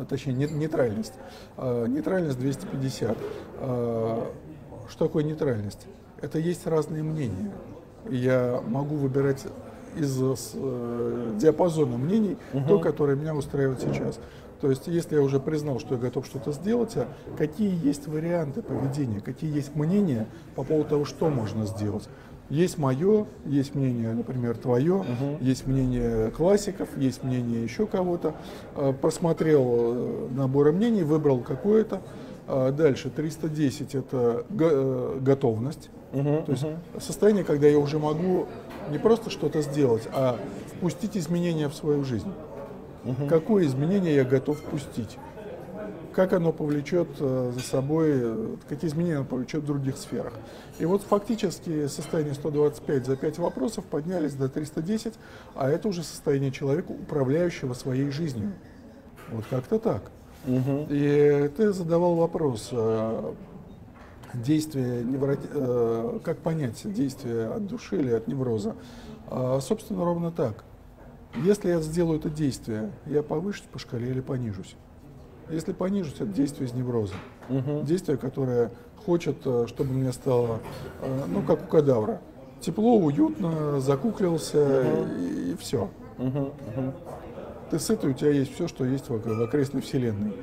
[0.10, 1.14] Точнее, нейтральность.
[1.58, 3.18] А, нейтральность 250.
[3.58, 4.32] А,
[4.90, 5.88] что такое нейтральность?
[6.22, 7.52] Это есть разные мнения.
[8.10, 9.46] Я могу выбирать
[9.96, 10.20] из
[10.54, 12.68] э, диапазона мнений угу.
[12.68, 14.20] то, которое меня устраивает сейчас.
[14.62, 18.62] То есть, если я уже признал, что я готов что-то сделать, а какие есть варианты
[18.62, 22.08] поведения, какие есть мнения по поводу того, что можно сделать.
[22.52, 25.38] Есть мое, есть мнение, например, твое, угу.
[25.40, 28.36] есть мнение классиков, есть мнение еще кого-то.
[28.76, 32.02] Э, просмотрел э, наборы мнений, выбрал какое-то.
[32.48, 34.46] А дальше 310 это
[35.22, 35.90] готовность.
[36.12, 36.74] Угу, То есть угу.
[37.00, 38.48] состояние, когда я уже могу
[38.90, 40.38] не просто что-то сделать, а
[40.76, 42.34] впустить изменения в свою жизнь.
[43.06, 43.28] Угу.
[43.30, 45.18] Какое изменение я готов впустить?
[46.14, 50.34] Как оно повлечет э, за собой, какие изменения оно повлечет в других сферах.
[50.80, 55.14] И вот фактически состояние 125 за 5 вопросов поднялись до 310,
[55.56, 58.54] а это уже состояние человека, управляющего своей жизнью.
[59.32, 60.12] Вот как-то так.
[60.48, 60.88] Угу.
[60.90, 63.34] И ты задавал вопрос, э,
[64.34, 65.48] действие невроти...
[65.54, 68.76] Э, как понять действие от души или от невроза?
[69.30, 70.64] А, собственно, ровно так.
[71.36, 74.76] Если я сделаю это действие, я повышусь по шкале или понижусь?
[75.52, 77.14] Если понижусь, это действие из невроза.
[77.50, 77.84] Угу.
[77.84, 78.72] Действие, которое
[79.06, 80.60] хочет, э, чтобы мне стало,
[81.02, 82.22] э, ну, как у кадавра.
[82.60, 85.08] Тепло, уютно, закуклился угу.
[85.20, 85.90] и, и все.
[86.18, 86.40] Угу.
[86.40, 86.94] Угу.
[87.72, 90.34] Ты сытый, у тебя есть все, что есть в, в окрестной вселенной.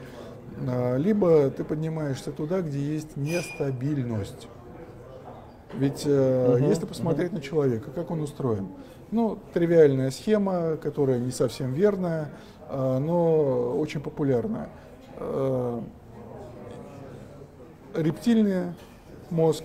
[0.67, 4.49] А, либо ты поднимаешься туда, где есть нестабильность.
[5.75, 7.37] Ведь угу, если посмотреть угу.
[7.37, 8.69] на человека, как он устроен,
[9.11, 12.31] ну, тривиальная схема, которая не совсем верная,
[12.69, 14.69] а, но очень популярная.
[17.95, 18.75] Рептильный
[19.31, 19.65] мозг,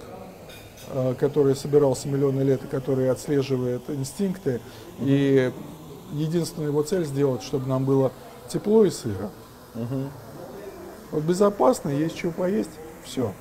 [0.89, 4.61] э, который собирался миллионы лет и который отслеживает инстинкты.
[4.99, 5.51] И
[6.13, 8.11] единственная его цель сделать, чтобы нам было
[8.49, 9.29] тепло и сыро.
[11.11, 12.71] Вот безопасно, есть чего поесть,
[13.03, 13.33] все.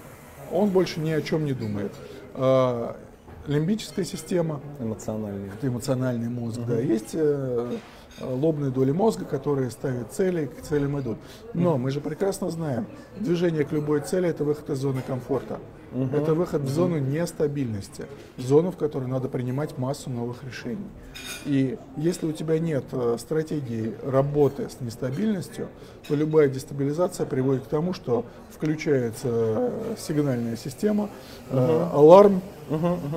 [0.51, 1.93] Он больше ни о чем не думает.
[2.35, 2.97] А,
[3.47, 4.61] лимбическая система.
[4.79, 5.49] Эмоциональный.
[5.49, 6.69] Это эмоциональный мозг, угу.
[6.69, 6.79] да.
[6.79, 7.79] Есть э,
[8.21, 11.19] лобные доли мозга, которые ставят цели, к целям идут.
[11.55, 12.87] Но мы же прекрасно знаем,
[13.19, 15.59] движение к любой цели– это выход из зоны комфорта.
[15.95, 16.17] Угу.
[16.17, 18.07] Это выход в зону нестабильности,
[18.39, 20.87] в зону, в которой надо принимать массу новых решений.
[21.45, 25.69] И если у тебя нет э, стратегии работы с нестабильностью,
[26.09, 31.11] то любая дестабилизация приводит к тому, что включается э, сигнальная система,
[31.51, 31.59] угу.
[31.93, 32.41] аларм.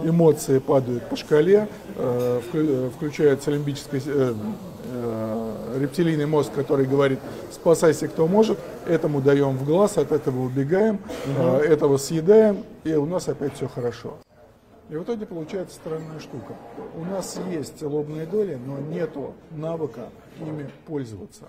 [0.03, 1.67] Эмоции падают по шкале,
[2.95, 4.33] включается лимбическая
[5.79, 7.19] рептилийный мозг, который говорит,
[7.51, 10.99] спасайся кто может, этому даем в глаз, от этого убегаем,
[11.37, 14.17] этого съедаем, и у нас опять все хорошо.
[14.89, 16.53] И в итоге получается странная штука.
[16.95, 21.45] У нас есть лобные доли, но нету навыка ими пользоваться.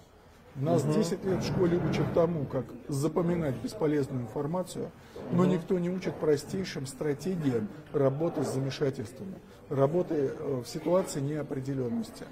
[0.61, 0.95] Нас угу.
[0.95, 4.91] 10 лет в школе учат тому, как запоминать бесполезную информацию,
[5.33, 5.51] но угу.
[5.51, 9.35] никто не учит простейшим стратегиям работы с замешательствами,
[9.69, 12.25] работы э, в ситуации неопределенности.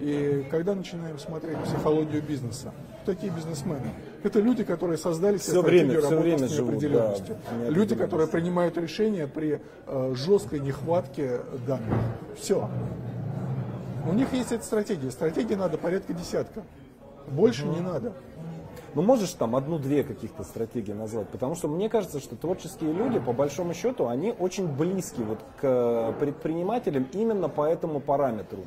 [0.00, 2.72] И когда начинаем смотреть психологию бизнеса,
[3.04, 7.36] такие бизнесмены, это люди, которые создали себе стратегию время, работы с неопределенностью.
[7.50, 11.98] Да, люди, которые принимают решения при э, жесткой нехватке данных.
[12.36, 12.70] Все.
[14.08, 15.10] У них есть эта стратегия.
[15.10, 16.62] Стратегии надо порядка десятка.
[17.28, 17.74] Больше угу.
[17.74, 18.12] не надо.
[18.94, 21.28] Ну, можешь там одну-две каких-то стратегии назвать?
[21.28, 26.14] Потому что мне кажется, что творческие люди, по большому счету, они очень близки вот к
[26.18, 28.64] предпринимателям именно по этому параметру.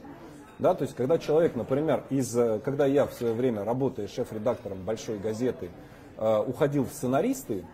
[0.60, 2.32] Да, то есть, когда человек, например, из,
[2.64, 5.70] когда я в свое время, работая шеф-редактором большой газеты,
[6.18, 7.66] э, уходил в сценаристы,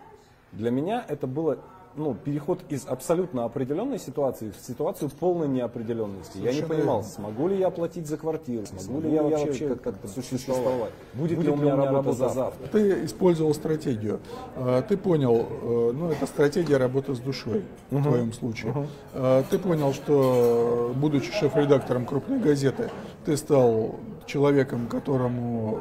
[0.52, 1.58] для меня это было
[1.96, 6.38] ну, переход из абсолютно определенной ситуации в ситуацию полной неопределенности.
[6.38, 7.10] Совершенно я не понимал, верно.
[7.10, 11.36] смогу ли я платить за квартиру, смогу, смогу ли я вообще как-то как существовать, будет,
[11.36, 12.66] будет ли у меня работа за завтра.
[12.68, 14.20] Ты использовал стратегию,
[14.56, 18.00] а, ты понял, э, ну это стратегия работы с душой угу.
[18.00, 18.72] в твоем случае.
[18.72, 19.44] Угу.
[19.50, 22.90] Ты понял, что будучи шеф-редактором крупной газеты,
[23.24, 25.80] ты стал человеком, которому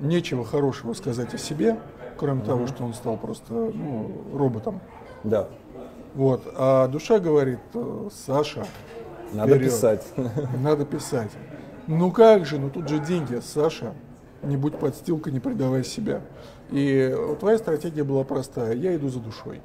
[0.00, 1.76] нечего хорошего сказать о себе,
[2.18, 2.46] кроме угу.
[2.46, 4.80] того, что он стал просто ну, роботом.
[5.24, 5.48] Да.
[6.14, 6.42] Вот.
[6.56, 8.66] А душа говорит, э, Саша,
[9.32, 9.70] надо вперед.
[9.70, 10.06] писать.
[10.62, 11.30] Надо писать.
[11.86, 13.94] Ну как же, ну тут же деньги, Саша,
[14.42, 16.22] не будь подстилкой, не предавай себя.
[16.70, 19.60] И твоя стратегия была простая, я иду за душой.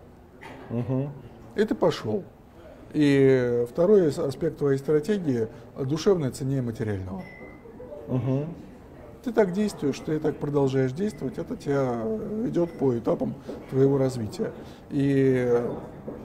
[0.70, 1.10] Угу.
[1.56, 2.24] И ты пошел.
[2.94, 5.48] И второй аспект твоей стратегии–
[5.80, 7.24] душевное ценнее материального.
[8.08, 8.46] Угу
[9.24, 12.04] ты так действуешь, ты так продолжаешь действовать, это тебя
[12.44, 13.36] ведет по этапам
[13.70, 14.52] твоего развития.
[14.90, 15.72] И э,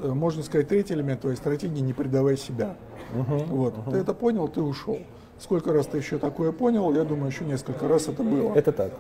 [0.03, 2.77] можно сказать, третий элемент твоей стратегии не предавай себя.
[3.15, 3.75] Uh-huh, вот.
[3.75, 3.93] uh-huh.
[3.93, 4.99] Ты это понял, ты ушел.
[5.39, 8.55] Сколько раз ты еще такое понял, я думаю, еще несколько раз это было.
[8.55, 8.93] Это так.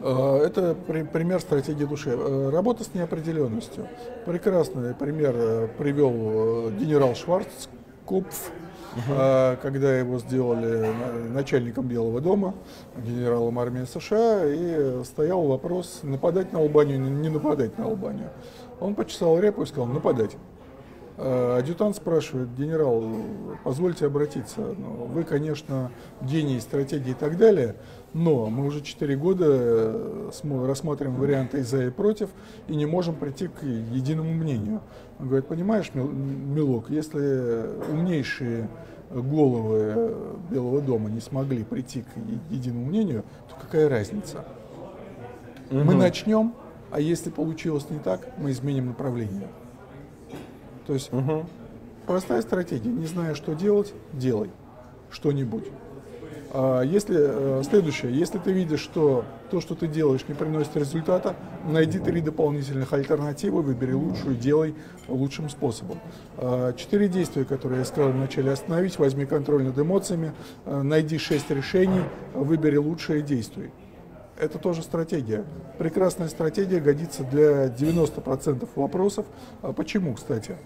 [0.00, 2.10] Э, это пример стратегии души.
[2.10, 3.88] Э, работа с неопределенностью.
[4.26, 7.14] Прекрасный пример привел генерал
[8.04, 8.50] Шварцкопф
[9.08, 10.88] uh когда его сделали
[11.30, 12.54] начальником Белого дома,
[12.96, 18.30] генералом армии США, и стоял вопрос, нападать на Албанию, не нападать на Албанию.
[18.80, 20.36] Он почесал репу и сказал, нападать.
[21.16, 23.04] А, адъютант спрашивает, генерал,
[23.64, 25.90] позвольте обратиться, ну, вы, конечно,
[26.20, 27.74] гений стратегии и так далее,
[28.14, 30.30] но мы уже 4 года э,
[30.66, 32.30] рассматриваем варианты и за, и против,
[32.68, 34.80] и не можем прийти к единому мнению.
[35.18, 38.68] Он говорит, понимаешь, Милок, если умнейшие
[39.10, 40.14] головы
[40.50, 44.44] Белого дома не смогли прийти к единому мнению, то какая разница?
[45.70, 45.80] Угу.
[45.80, 46.54] Мы начнем,
[46.92, 49.48] а если получилось не так, мы изменим направление.
[50.86, 51.46] То есть угу.
[52.06, 52.90] простая стратегия.
[52.90, 54.50] Не зная, что делать, делай
[55.10, 55.64] что-нибудь.
[56.56, 61.34] А если э, следующее, если ты видишь, что то, что ты делаешь, не приносит результата,
[61.66, 64.76] найди три дополнительных альтернативы, выбери лучшую, делай
[65.08, 65.98] лучшим способом.
[66.36, 70.32] А, четыре действия, которые я сказал вначале, остановить, возьми контроль над эмоциями,
[70.64, 72.02] э, найди шесть решений,
[72.34, 73.72] выбери лучшее действие.
[74.38, 75.44] Это тоже стратегия.
[75.78, 79.26] Прекрасная стратегия годится для 90% вопросов.
[79.60, 80.56] А почему, кстати?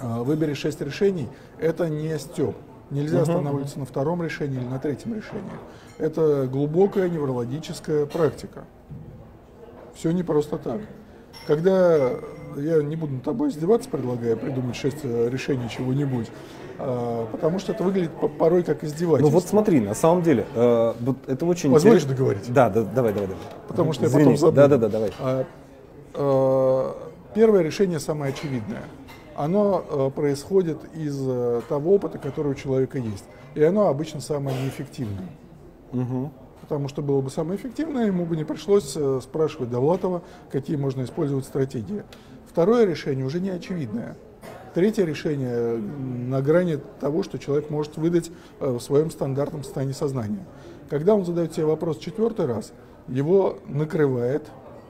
[0.00, 1.28] Выбери шесть решений,
[1.58, 2.56] это не степ.
[2.90, 5.52] Нельзя останавливаться на втором решении или на третьем решении.
[5.98, 8.64] Это глубокая неврологическая практика.
[9.94, 10.80] Все не просто так.
[11.46, 12.10] Когда
[12.56, 16.28] я не буду над тобой издеваться, предлагая придумать шесть э, решений чего-нибудь,
[16.78, 19.28] а, потому что это выглядит порой как издевательство.
[19.28, 20.94] Ну вот смотри, на самом деле, э,
[21.26, 22.52] это очень Позволишь договорить?
[22.52, 23.42] Да, да, давай, давай, давай.
[23.68, 24.20] Потому что Извини.
[24.20, 24.56] я потом забуду.
[24.56, 25.12] Да, да, да, давай.
[25.20, 25.44] А,
[26.14, 28.82] а, первое решение самое очевидное–
[29.36, 33.24] оно э, происходит из э, того опыта, который у человека есть.
[33.54, 35.28] И оно обычно самое неэффективное.
[35.92, 36.30] Угу.
[36.60, 41.02] Потому что было бы самое эффективное, ему бы не пришлось э, спрашивать Довлатова, какие можно
[41.04, 42.04] использовать стратегии.
[42.48, 44.16] Второе решение уже не очевидное.
[44.74, 50.44] Третье решение на грани того, что человек может выдать в своем стандартном состоянии сознания.
[50.90, 52.72] Когда он задает себе вопрос четвертый раз,
[53.06, 54.48] его накрывает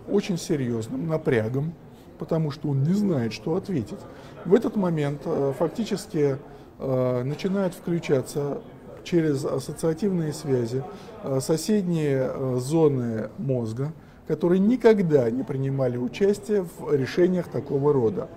[0.09, 1.75] очень серьезным напрягом,
[2.19, 3.99] потому что он не знает, что ответить.
[4.45, 6.39] В этот момент э, фактически
[6.79, 8.59] э, начинают включаться
[9.03, 10.83] через ассоциативные связи
[11.23, 13.93] э, соседние зоны мозга,
[14.27, 18.29] которые никогда не принимали участие в решениях такого рода.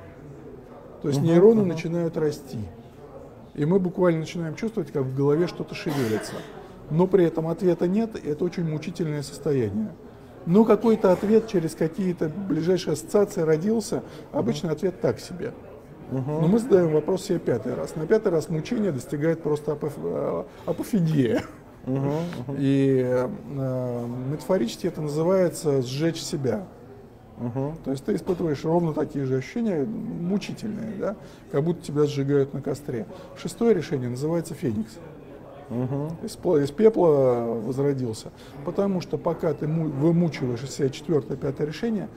[1.02, 2.60] То есть нейроны начинают расти.
[3.54, 6.34] И мы буквально начинаем чувствовать, как в голове что-то шевелится.
[6.90, 9.90] Но при этом ответа нет, и это очень мучительное состояние.
[10.48, 15.54] Но какой-то ответ через какие-то ближайшие ассоциации родился, обычно ответ так себе.
[16.10, 16.32] Угу.
[16.32, 17.98] Но мы задаем вопрос себе пятый раз.
[17.98, 19.94] На пятый раз мучение достигает просто апоф...
[19.98, 21.44] Э, апофигия.
[21.86, 22.56] Угу, угу.
[22.58, 23.28] И э,
[24.32, 26.66] метафорически это называется сжечь себя.
[27.40, 27.76] Угу.
[27.84, 31.16] То есть ты испытываешь ровно такие же ощущения, мучительные, да?
[31.52, 33.06] как будто тебя сжигают на костре.
[33.38, 34.94] Шестое решение называется феникс.
[34.94, 35.17] Угу.
[36.24, 38.30] Из, из пепла возродился.
[38.66, 42.10] Потому что пока ты вымучиваешь из себя четвертое, пятое решение,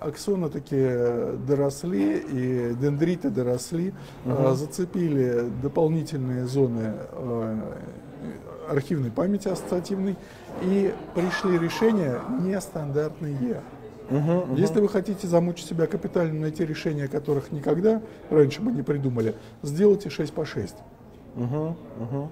[0.00, 4.54] аксоны такие доросли и дендриты доросли, угу.
[4.54, 7.60] зацепили дополнительные зоны э,
[8.68, 10.16] архивной памяти ассоциативной
[10.62, 13.62] и пришли решения нестандартные.
[14.10, 14.56] Угу, угу.
[14.56, 20.10] Если вы хотите замучить себя капитально, найти решения, которых никогда раньше бы не придумали, сделайте
[20.10, 20.76] 6 по 6.
[21.36, 22.30] Угу, угу.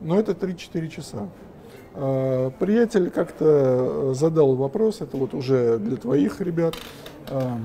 [0.00, 1.28] Но это 3-4 часа.
[1.94, 6.74] А, приятель как-то э, задал вопрос, это вот уже для твоих ребят.
[7.28, 7.58] А,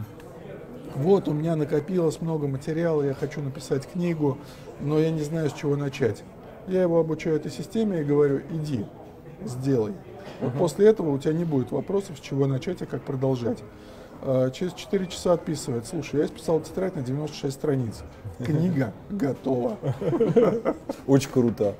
[0.95, 4.37] вот у меня накопилось много материала, я хочу написать книгу,
[4.79, 6.23] но я не знаю, с чего начать.
[6.67, 8.85] Я его обучаю этой системе и говорю, иди,
[9.45, 9.93] сделай.
[10.41, 13.59] Вот после этого у тебя не будет вопросов, с чего начать и как продолжать.
[14.21, 18.03] А, через 4 часа отписывает, слушай, я списал тетрадь на 96 страниц.
[18.39, 19.77] Книга готова.
[21.05, 21.75] Очень круто.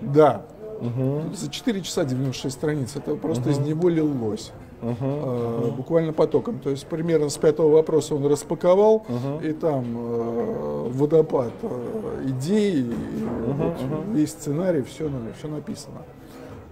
[0.00, 0.42] Да,
[0.80, 1.34] Угу.
[1.34, 2.96] За 4 часа 96 страниц.
[2.96, 3.50] Это просто угу.
[3.50, 4.52] из него лилось.
[4.82, 5.76] Uh-huh, uh-huh.
[5.76, 6.58] буквально потоком.
[6.58, 9.48] То есть примерно с пятого вопроса он распаковал, uh-huh.
[9.48, 14.12] и там э, водопад э, идей, uh-huh, вот, uh-huh.
[14.12, 16.02] весь сценарий, все, все написано.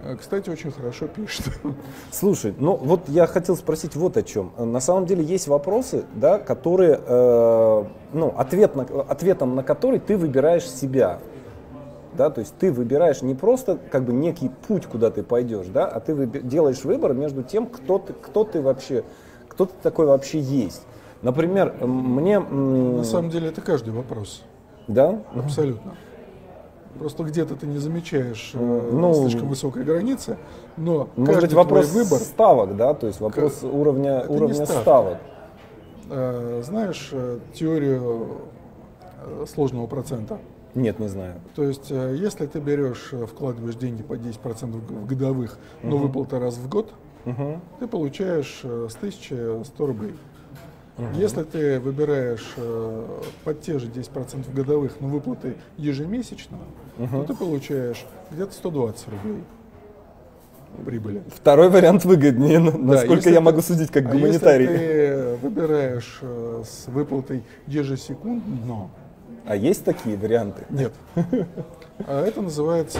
[0.03, 1.45] Э, кстати, очень хорошо пишет.
[2.11, 4.51] Слушай, ну вот я хотел спросить вот о чем.
[4.59, 10.17] На самом деле есть вопросы, да, которые, э, ну, ответ на, ответом на который ты
[10.17, 11.19] выбираешь себя
[12.15, 15.85] да, то есть ты выбираешь не просто как бы некий путь, куда ты пойдешь, да,
[15.85, 16.45] а ты выб...
[16.47, 19.03] делаешь выбор между тем, кто ты, кто ты вообще,
[19.47, 20.83] кто ты такой вообще есть.
[21.21, 22.39] Например, мне...
[22.39, 24.43] На самом деле это каждый вопрос.
[24.87, 25.21] Да?
[25.35, 25.95] Абсолютно.
[26.99, 30.37] Просто где-то ты не замечаешь э, ну, слишком высокой границы,
[30.77, 33.63] но может быть вопрос выбор, ставок, да, то есть вопрос к...
[33.63, 35.17] уровня, уровня ставок.
[36.09, 38.41] Э, знаешь э, теорию
[39.47, 40.37] сложного процента?
[40.75, 41.35] Нет, не знаю.
[41.55, 46.07] То есть, э, если ты берешь, э, вкладываешь деньги по 10% годовых, но угу.
[46.07, 46.93] выплата раз в год,
[47.25, 47.59] угу.
[47.79, 50.15] ты получаешь э, с 1100 рублей.
[50.97, 51.07] Угу.
[51.15, 52.55] Если ты выбираешь
[53.43, 56.57] под те же 10% годовых, но выплаты ежемесячно,
[56.97, 57.21] угу.
[57.21, 59.43] то ты получаешь где-то 120 рублей
[60.83, 61.21] прибыли.
[61.27, 64.67] Второй вариант выгоднее, насколько да, я могу судить как гуманитарий.
[64.67, 66.19] А если ты выбираешь
[66.65, 68.89] с выплатой ежесекундно,
[69.45, 70.65] а есть такие варианты?
[70.69, 70.93] Нет.
[72.07, 72.99] А это называется,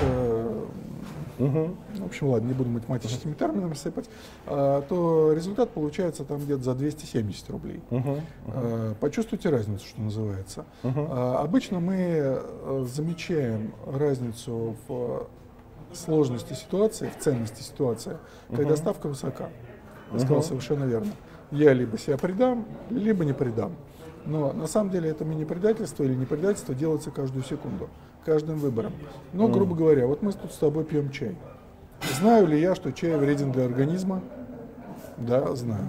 [1.39, 1.76] угу.
[1.96, 4.06] в общем, ладно, не буду математическими терминами сыпать,
[4.46, 7.82] а, то результат получается там где-то за 270 рублей.
[7.89, 8.22] Угу.
[8.48, 10.66] А, почувствуйте разницу, что называется.
[10.84, 11.08] Угу.
[11.10, 15.28] А, обычно мы э, замечаем разницу в
[15.91, 18.18] сложности ситуации, в ценности ситуации,
[18.56, 19.50] когда ставка высока.
[20.12, 21.12] Я сказал совершенно верно.
[21.52, 23.76] Я либо себя предам, либо не предам.
[24.26, 27.90] Но на самом деле это мини-предательство или не предательство делается каждую секунду,
[28.26, 28.94] каждым выбором.
[29.34, 31.36] Но, грубо говоря, вот мы тут с тобой пьем чай.
[32.20, 34.22] Знаю ли я, что чай вреден для организма?
[35.18, 35.88] Да, знаю.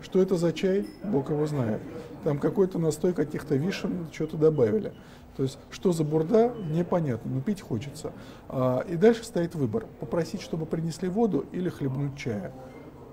[0.00, 0.86] Что это за чай?
[1.04, 1.80] Бог его знает.
[2.24, 4.92] Там какой-то настой каких-то вишен, что-то добавили.
[5.36, 8.12] То есть, что за бурда, непонятно, но пить хочется.
[8.48, 9.86] А, и дальше стоит выбор.
[9.98, 12.52] Попросить, чтобы принесли воду или хлебнуть чая.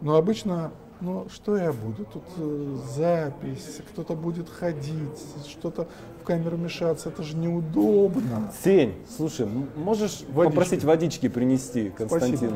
[0.01, 2.05] Но обычно ну что я буду?
[2.05, 5.87] Тут э, запись, кто-то будет ходить, что-то
[6.21, 8.51] в камеру мешаться, это же неудобно.
[8.63, 10.55] Сень, слушай, можешь водички.
[10.55, 12.37] попросить водички принести Константину?
[12.37, 12.55] Спасибо.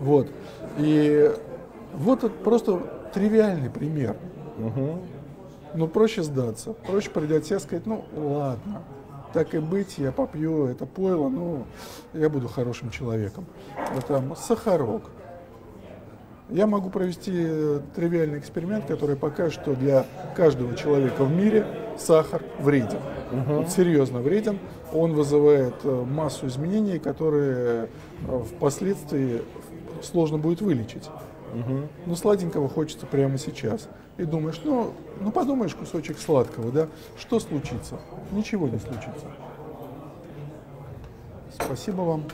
[0.00, 0.30] Вот.
[0.78, 1.32] И
[1.94, 4.16] вот это просто тривиальный пример.
[4.58, 4.98] Угу.
[5.74, 6.72] Но проще сдаться.
[6.72, 8.82] Проще от себя сказать, ну ладно,
[9.32, 11.64] так и быть, я попью это пойло, ну,
[12.12, 13.46] я буду хорошим человеком.
[14.06, 15.04] Там сахарок.
[16.50, 20.04] Я могу провести э, тривиальный эксперимент, который покажет, что для
[20.36, 21.66] каждого человека в мире
[21.98, 22.98] сахар вреден.
[23.30, 23.54] Угу.
[23.54, 24.58] Вот серьезно вреден.
[24.92, 27.88] Он вызывает э, массу изменений, которые
[28.28, 29.42] э, впоследствии
[30.02, 31.08] сложно будет вылечить.
[31.54, 31.88] Угу.
[32.06, 33.88] Но сладенького хочется прямо сейчас.
[34.18, 36.88] И думаешь, ну, ну подумаешь, кусочек сладкого, да,
[37.18, 37.98] что случится?
[38.30, 39.26] Ничего не случится.
[41.58, 42.24] Спасибо вам.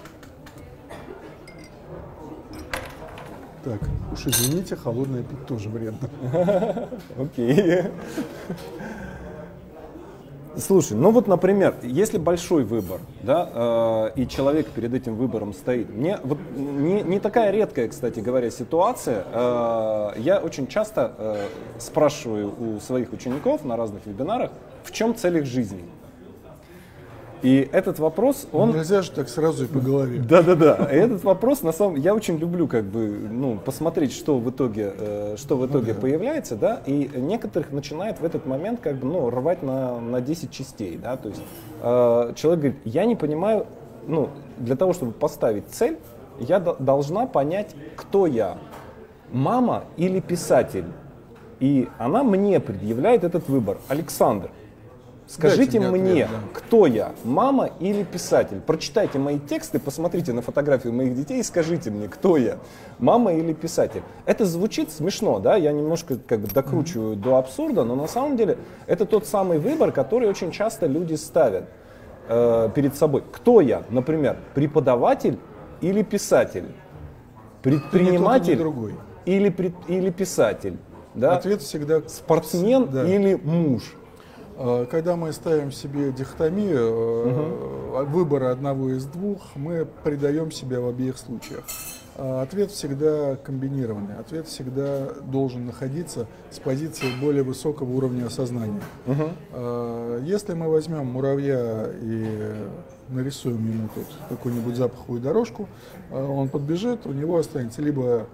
[3.65, 3.81] Так,
[4.13, 6.09] уж извините, холодное пить тоже вредно.
[7.19, 7.83] Окей.
[10.57, 15.89] Слушай, ну вот, например, если большой выбор, да, э, и человек перед этим выбором стоит,
[15.95, 19.25] мне вот не, не такая редкая, кстати говоря, ситуация.
[19.33, 21.47] Э, я очень часто э,
[21.79, 24.51] спрашиваю у своих учеников на разных вебинарах,
[24.83, 25.85] в чем цель их жизни.
[27.43, 28.71] И этот вопрос, он...
[28.71, 30.19] Нельзя же так сразу и по голове.
[30.19, 30.77] Да-да-да.
[30.91, 35.37] Этот вопрос, на самом я очень люблю как бы, ну, посмотреть, что в итоге, э,
[35.39, 36.01] что в итоге ну, да.
[36.01, 40.51] появляется, да, и некоторых начинает в этот момент как бы, ну, рвать на, на 10
[40.51, 41.41] частей, да, то есть
[41.83, 43.67] э, человек говорит, я не понимаю,
[44.07, 45.99] ну, для того, чтобы поставить цель,
[46.41, 48.59] я должна понять, кто я,
[49.31, 50.85] мама или писатель.
[51.61, 53.79] И она мне предъявляет этот выбор.
[53.89, 54.51] Александр,
[55.29, 56.59] Скажите мне, мне ответ, да.
[56.59, 58.61] кто я, мама или писатель?
[58.67, 62.57] Прочитайте мои тексты, посмотрите на фотографию моих детей и скажите мне, кто я,
[62.99, 64.01] мама или писатель.
[64.25, 67.21] Это звучит смешно, да, я немножко как бы докручиваю mm-hmm.
[67.21, 68.57] до абсурда, но на самом деле
[68.87, 71.65] это тот самый выбор, который очень часто люди ставят
[72.29, 73.23] э, перед собой.
[73.31, 75.39] Кто я, например, преподаватель
[75.83, 76.69] или писатель?
[77.63, 78.95] Предприниматель тот, другой.
[79.27, 79.55] Или,
[79.89, 80.79] или писатель?
[81.15, 81.37] Да?
[81.37, 83.07] Ответ всегда спортсмен да.
[83.07, 83.83] или муж.
[84.59, 88.05] Э, когда мы ставим себе дихотомию угу.
[88.07, 91.65] выбора одного из двух, мы придаем себя в обеих случаях.
[92.17, 98.83] Э, ответ всегда комбинированный, ответ всегда должен находиться с позиции более высокого уровня осознания.
[99.07, 100.25] Угу.
[100.25, 102.53] Если мы возьмем муравья и
[103.09, 105.69] нарисуем ему тут какую-нибудь запаховую дорожку,
[106.13, 108.27] он подбежит, у него останется либо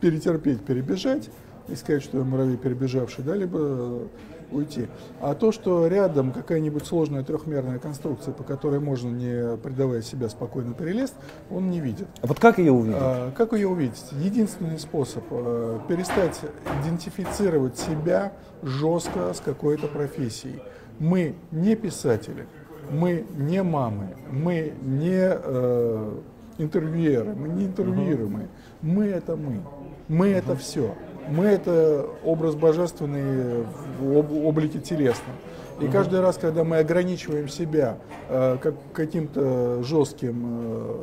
[0.00, 1.30] перетерпеть, перебежать,
[1.68, 4.02] и сказать, что муравей перебежавший, да, либо
[4.50, 4.88] уйти.
[5.20, 10.74] А то, что рядом какая-нибудь сложная трехмерная конструкция, по которой можно, не придавая себя спокойно
[10.74, 11.14] перелезть,
[11.50, 12.08] он не видит.
[12.22, 12.98] А вот как ее увидеть?
[13.00, 14.04] А, как ее увидеть?
[14.12, 16.40] Единственный способ а, перестать
[16.82, 18.32] идентифицировать себя
[18.62, 20.60] жестко с какой-то профессией.
[20.98, 22.46] Мы не писатели,
[22.90, 26.12] мы не мамы, мы не э,
[26.58, 28.46] интервьюеры, мы не интервьюируемые.
[28.46, 28.90] Угу.
[28.90, 29.60] Мы это мы.
[30.08, 30.36] Мы угу.
[30.36, 30.94] это все
[31.28, 33.64] мы это образ божественный
[33.98, 35.36] в об, облике телесном.
[35.80, 35.92] И угу.
[35.92, 37.98] каждый раз, когда мы ограничиваем себя
[38.28, 40.96] э, как, каким-то жестким э,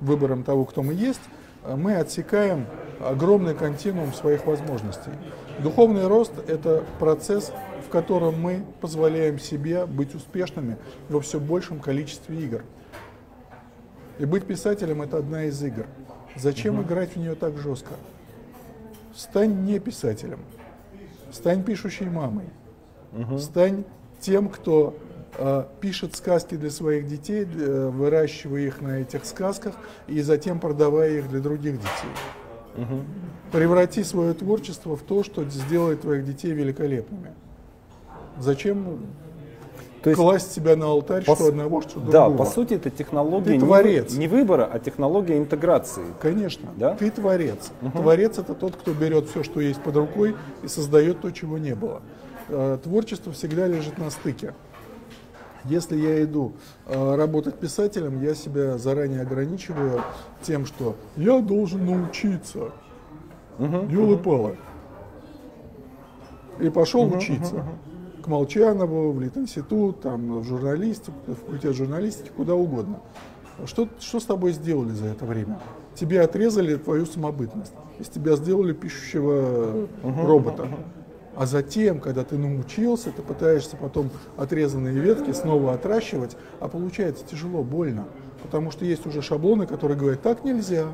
[0.00, 1.20] выбором того, кто мы есть,
[1.64, 2.66] э, мы отсекаем
[3.00, 5.12] огромный континуум своих возможностей.
[5.60, 7.52] Духовный рост– это процесс,
[7.86, 10.76] в котором мы позволяем себе быть успешными
[11.08, 12.64] во все большем количестве игр.
[14.18, 15.86] И быть писателем– это одна из игр.
[16.34, 16.84] Зачем угу.
[16.84, 17.94] играть в нее так жестко?
[19.14, 20.40] Стань не писателем,
[21.30, 22.46] стань пишущей мамой,
[23.12, 23.38] угу.
[23.38, 23.84] стань
[24.20, 24.96] тем, кто
[25.36, 29.74] э, пишет сказки для своих детей, э, выращивая их на этих сказках
[30.06, 32.12] и затем продавая их для других детей.
[32.76, 33.00] Угу.
[33.52, 37.32] Преврати свое творчество в то, что сделает твоих детей великолепными.
[38.38, 39.00] Зачем
[40.02, 42.12] то есть, класть себя на алтарь, по, что одного, что другого.
[42.12, 44.12] Да, по сути, это технология ты творец.
[44.14, 46.02] не выбора, а технология интеграции.
[46.20, 46.94] Конечно, да?
[46.94, 47.70] ты творец.
[47.82, 47.98] Угу.
[47.98, 50.34] Творец это тот, кто берет все, что есть под рукой,
[50.64, 52.02] и создает то, чего не было.
[52.48, 54.54] Э, творчество всегда лежит на стыке.
[55.64, 56.54] Если я иду
[56.86, 60.02] э, работать писателем, я себя заранее ограничиваю
[60.42, 62.72] тем, что я должен научиться.
[63.60, 64.56] Угу, Юлы-палы.
[66.58, 67.54] И пошел угу, учиться.
[67.54, 67.91] Угу, угу
[68.22, 73.00] к Молчанову, в Литинститут, там, в журналистику, в факультет журналистики, куда угодно.
[73.66, 75.60] Что, что с тобой сделали за это время?
[75.94, 77.72] Тебе отрезали твою самобытность.
[77.98, 80.68] Из тебя сделали пишущего робота.
[81.34, 87.62] А затем, когда ты научился, ты пытаешься потом отрезанные ветки снова отращивать, а получается тяжело,
[87.62, 88.06] больно.
[88.42, 90.86] Потому что есть уже шаблоны, которые говорят, так нельзя.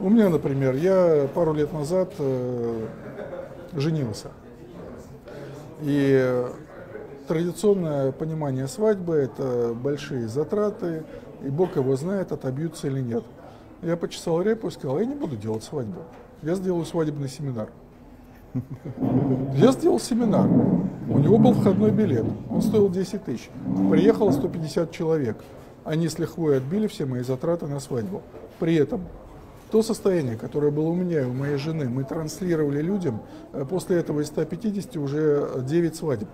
[0.00, 2.86] У меня, например, я пару лет назад э,
[3.76, 4.28] женился.
[5.82, 6.46] И
[7.26, 11.04] традиционное понимание свадьбы– это большие затраты,
[11.42, 13.24] и Бог его знает, отобьются или нет.
[13.82, 16.00] Я почесал репу и сказал, я не буду делать свадьбу,
[16.42, 17.68] я сделаю свадебный семинар.
[19.56, 20.46] Я сделал семинар.
[20.46, 22.24] У него был входной билет.
[22.50, 23.50] Он стоил 10 тысяч.
[23.90, 25.36] Приехало 150 человек.
[25.84, 28.22] Они с лихвой отбили все мои затраты на свадьбу.
[28.58, 29.02] При этом
[29.70, 33.22] то состояние, которое было у меня и у моей жены, мы транслировали людям.
[33.52, 36.28] Э, после этого из 150 уже 9 свадеб.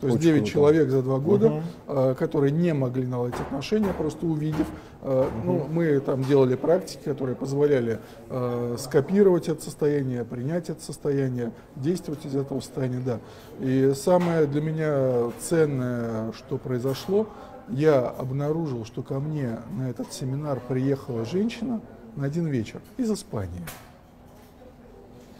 [0.00, 0.52] То есть Очень 9 круто.
[0.52, 2.14] человек за два года, угу.
[2.14, 4.66] которые не могли наладить отношения, просто увидев.
[5.02, 5.24] Угу.
[5.44, 7.98] Ну, мы там делали практики, которые позволяли
[8.28, 13.18] э, скопировать это состояние, принять это состояние, действовать из этого состояния, да.
[13.58, 17.26] И самое для меня ценное, что произошло,
[17.68, 21.80] я обнаружил, что ко мне на этот семинар приехала женщина
[22.18, 23.62] на один вечер из Испании.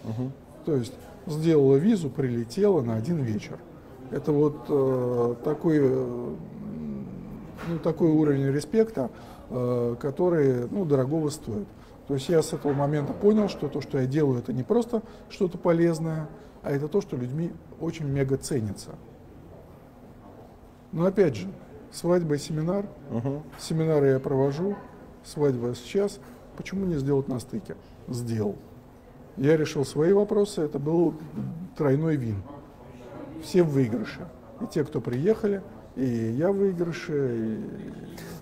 [0.05, 0.31] Угу.
[0.65, 0.95] То есть
[1.27, 3.59] сделала визу, прилетела на один вечер.
[4.13, 6.35] Это вот э, такой, э,
[7.69, 9.11] ну, такой уровень респекта,
[9.51, 11.67] э, который ну, дорогого стоит.
[12.07, 15.03] То есть я с этого момента понял, что то, что я делаю, это не просто
[15.29, 16.29] что-то полезное,
[16.63, 18.93] а это то, что людьми очень мега ценится.
[20.93, 21.49] Но опять же,
[21.93, 22.87] свадьба и семинар.
[23.11, 23.43] Угу.
[23.59, 24.77] Семинары я провожу,
[25.25, 26.21] свадьба сейчас.
[26.59, 27.77] Почему не сделать на стыке?
[28.09, 28.57] Сделал.
[29.39, 31.15] Я решил свои вопросы, это был
[31.77, 32.43] тройной вин
[33.43, 34.27] все в выигрыше.
[34.61, 35.63] И те, кто приехали,
[35.97, 37.35] и я в выигрыше.
[37.35, 37.61] И...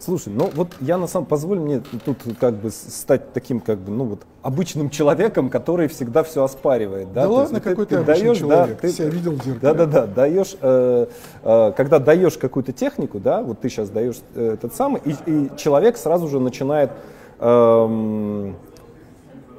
[0.01, 3.93] Слушай, ну вот я на самом позволь мне тут как бы стать таким как бы
[3.93, 7.23] ну вот обычным человеком, который всегда все оспаривает, да?
[7.23, 9.61] Да ладно, какой ты, ты даешь, человек, да, ты себя видел в зеркале.
[9.61, 11.07] Да, да, да, даешь, э,
[11.43, 15.51] э, когда даешь какую-то технику, да, вот ты сейчас даешь э, этот самый, и, и
[15.57, 16.91] человек сразу же начинает
[17.39, 18.53] э,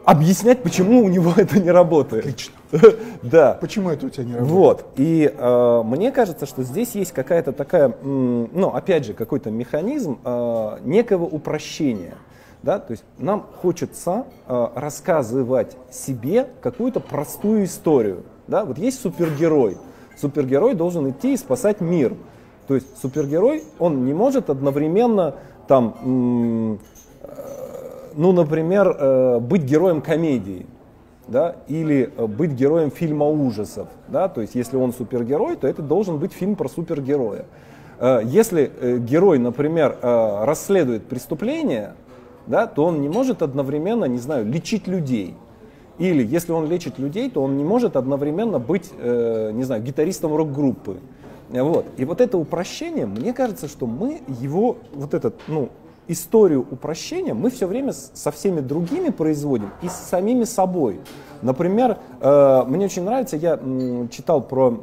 [0.05, 2.25] объяснять, почему у него это не работает.
[2.25, 2.55] Отлично.
[3.23, 3.57] да.
[3.59, 4.51] Почему это у тебя не работает?
[4.51, 4.85] Вот.
[4.95, 10.77] И э, мне кажется, что здесь есть какая-то такая, ну, опять же, какой-то механизм э,
[10.83, 12.15] некого упрощения.
[12.63, 12.79] Да?
[12.79, 18.23] То есть нам хочется э, рассказывать себе какую-то простую историю.
[18.47, 18.65] Да?
[18.65, 19.77] Вот есть супергерой.
[20.17, 22.15] Супергерой должен идти и спасать мир.
[22.67, 25.35] То есть супергерой, он не может одновременно
[25.67, 26.79] там, м-
[28.17, 30.65] ну, например, э, быть героем комедии
[31.27, 33.87] да, или э, быть героем фильма ужасов.
[34.07, 37.45] Да, то есть если он супергерой, то это должен быть фильм про супергероя.
[37.99, 41.93] Э, если герой, например, расследует преступление,
[42.47, 45.35] да, то он не может одновременно, не знаю, лечить людей.
[45.99, 50.97] Или если он лечит людей, то он не может одновременно быть, не знаю, гитаристом рок-группы.
[51.49, 51.85] Вот.
[51.97, 55.69] И вот это упрощение, мне кажется, что мы его, вот этот, ну,
[56.07, 60.99] историю упрощения мы все время со всеми другими производим и с самими собой.
[61.41, 63.59] Например, э, мне очень нравится, я
[64.09, 64.79] читал про,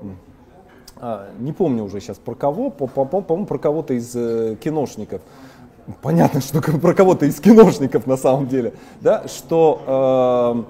[0.96, 5.22] а, не помню уже сейчас про кого, по-моему, про кого-то из э, киношников.
[6.00, 10.64] Понятно, что про кого-то из киношников на самом деле, да, что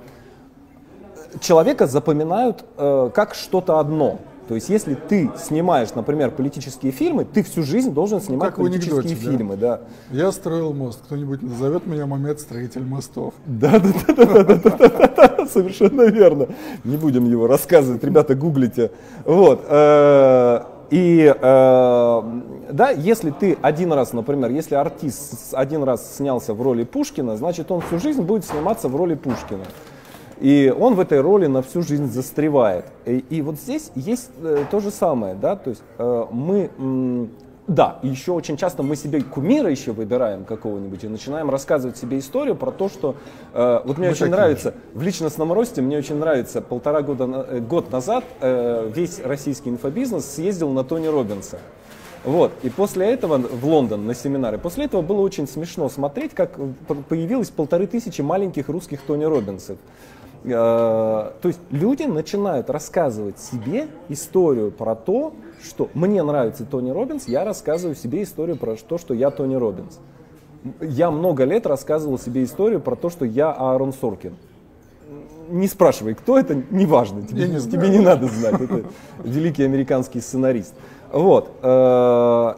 [1.34, 4.18] э, человека запоминают как что-то одно.
[4.48, 8.64] То есть, если ты снимаешь, например, политические фильмы, ты всю жизнь должен ну, снимать ну,
[8.64, 9.80] политические фильмы, да.
[10.10, 10.16] да.
[10.16, 11.00] Я строил мост.
[11.04, 13.32] Кто-нибудь назовет меня момент строитель мостов.
[13.46, 16.48] Да, да, да, да, да, да, да, совершенно верно.
[16.84, 18.90] Не будем его рассказывать, ребята, гуглите.
[19.24, 19.64] Вот.
[19.66, 22.22] Э, и э,
[22.70, 27.70] да, если ты один раз, например, если артист один раз снялся в роли Пушкина, значит
[27.70, 29.64] он всю жизнь будет сниматься в роли Пушкина.
[30.40, 32.86] И он в этой роли на всю жизнь застревает.
[33.06, 37.30] И, и вот здесь есть э, то же самое, да, то есть э, мы, м,
[37.66, 42.56] да, еще очень часто мы себе кумира еще выбираем какого-нибудь и начинаем рассказывать себе историю
[42.56, 43.14] про то, что,
[43.52, 44.76] э, вот мне мы очень нравится, же.
[44.98, 50.24] в личностном росте мне очень нравится, полтора года, э, год назад э, весь российский инфобизнес
[50.24, 51.58] съездил на Тони Робинса.
[52.24, 52.52] Вот.
[52.62, 54.56] И после этого в Лондон на семинары.
[54.56, 56.58] После этого было очень смешно смотреть, как
[57.08, 59.76] появилось полторы тысячи маленьких русских Тони Робинсов.
[60.44, 60.50] Э,
[61.40, 65.32] то есть люди начинают рассказывать себе историю про то,
[65.62, 69.98] что мне нравится Тони Робинс, я рассказываю себе историю про то, что я Тони Робинс.
[70.80, 74.36] Я много лет рассказывал себе историю про то, что я Аарон Соркин.
[75.48, 78.84] Не спрашивай, кто это, неважно, тебе, не, тебе не надо знать, это
[79.22, 80.74] великий американский сценарист.
[81.10, 81.50] Вот.
[81.62, 82.54] Э,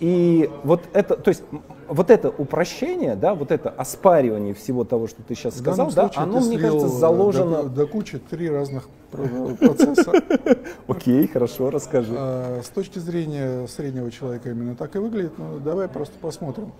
[0.00, 1.42] и вот это, то есть
[1.88, 6.40] вот это упрощение, да, вот это оспаривание всего того, что ты сейчас сказал, да, оно,
[6.40, 7.64] мне кажется, заложено...
[7.64, 10.12] До, до кучи три разных процесса.
[10.86, 12.14] Окей, хорошо, расскажи.
[12.16, 16.72] А, с точки зрения среднего человека именно так и выглядит, но давай просто посмотрим.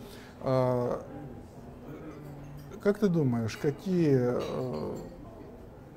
[0.43, 1.03] А,
[2.83, 4.95] как ты думаешь, какие а,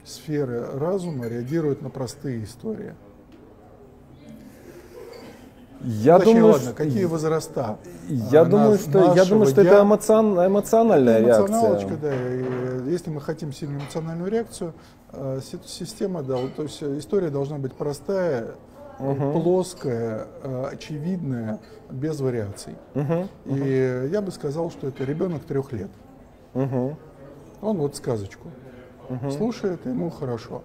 [0.05, 2.95] сферы разума реагируют на простые истории?
[5.83, 7.77] Я думаю, ладно, что- какие возраста?
[8.07, 11.97] Я а, думаю, нас- что, я думаю, что я- это эмоцион- эмоциональная реакция.
[11.97, 12.13] да.
[12.13, 14.73] И э, если мы хотим сильную эмоциональную реакцию,
[15.13, 18.47] э, си- система, да, то есть э, история должна быть простая,
[18.99, 21.59] э, плоская, э, очевидная,
[21.89, 22.75] без вариаций.
[22.93, 25.89] Мгм, И я бы сказал, что это ребенок трех лет.
[26.53, 26.95] мгм,
[27.61, 28.47] Он вот сказочку
[29.31, 30.61] слушает, ему хорошо.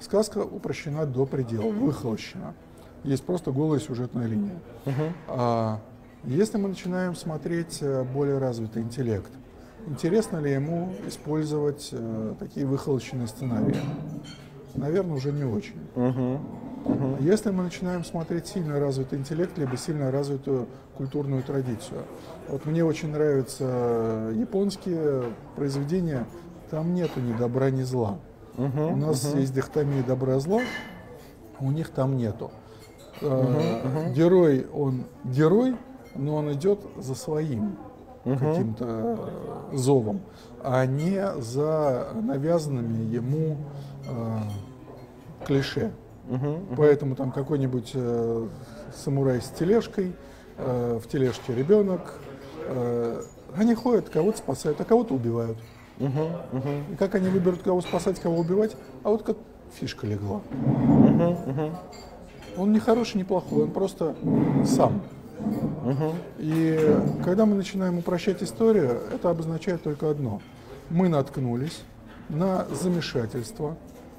[0.00, 2.54] Сказка упрощена до предела, выхолощена.
[3.04, 4.58] Есть просто голая сюжетная линия.
[5.28, 5.78] А
[6.24, 9.30] если мы начинаем смотреть э, более развитый интеллект,
[9.86, 13.76] интересно ли ему использовать э, такие выхолощенные сценарии?
[14.74, 15.76] Наверное, уже не очень.
[16.84, 17.16] мгм.
[17.20, 22.02] Если мы начинаем смотреть сильно развитый интеллект, либо сильно развитую культурную традицию.
[22.48, 25.24] Вот мне очень нравятся японские
[25.56, 26.26] произведения,
[26.70, 28.18] там нету ни добра, ни зла.
[28.56, 30.60] У нас есть дихотомия добра-зла,
[31.60, 32.50] у них там нету.
[33.20, 35.76] Э, Герой, он герой,
[36.14, 37.76] но он идет за своим
[38.24, 38.86] каким-то
[39.72, 40.20] э, зовом,
[40.62, 43.56] а не за навязанными ему
[44.08, 44.38] э,
[45.46, 45.92] клише.
[46.76, 48.48] Поэтому там какой-нибудь э,
[48.94, 50.14] самурай с тележкой,
[50.56, 52.18] э, в тележке ребенок,
[52.66, 53.20] э,
[53.56, 55.58] они ходят, кого-то спасают, а кого-то убивают.
[56.92, 59.36] И как они выберут, кого спасать, кого убивать, а вот как
[59.78, 60.40] фишка легла.
[62.56, 64.14] Он не хороший, не плохой, он просто
[64.64, 65.02] сам.
[66.38, 70.40] И когда мы начинаем упрощать историю, это обозначает только одно.
[70.90, 71.82] Мы наткнулись
[72.28, 73.76] на замешательство,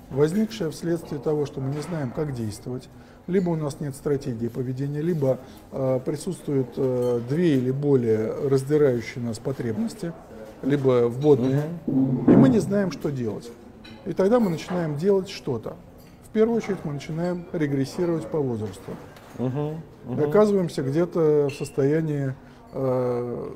[0.09, 2.89] возникшее вследствие того, что мы не знаем, как действовать.
[3.27, 5.39] Либо у нас нет стратегии поведения, либо
[5.71, 10.13] э, присутствуют э, две или более раздирающие нас потребности,
[10.61, 13.49] либо вводные, и мы не знаем, что делать.
[14.05, 15.75] И тогда мы начинаем делать что-то.
[16.36, 18.91] В первую очередь мы начинаем регрессировать по возрасту.
[19.39, 22.36] И оказываемся где-то в состоянии,
[22.73, 23.49] э,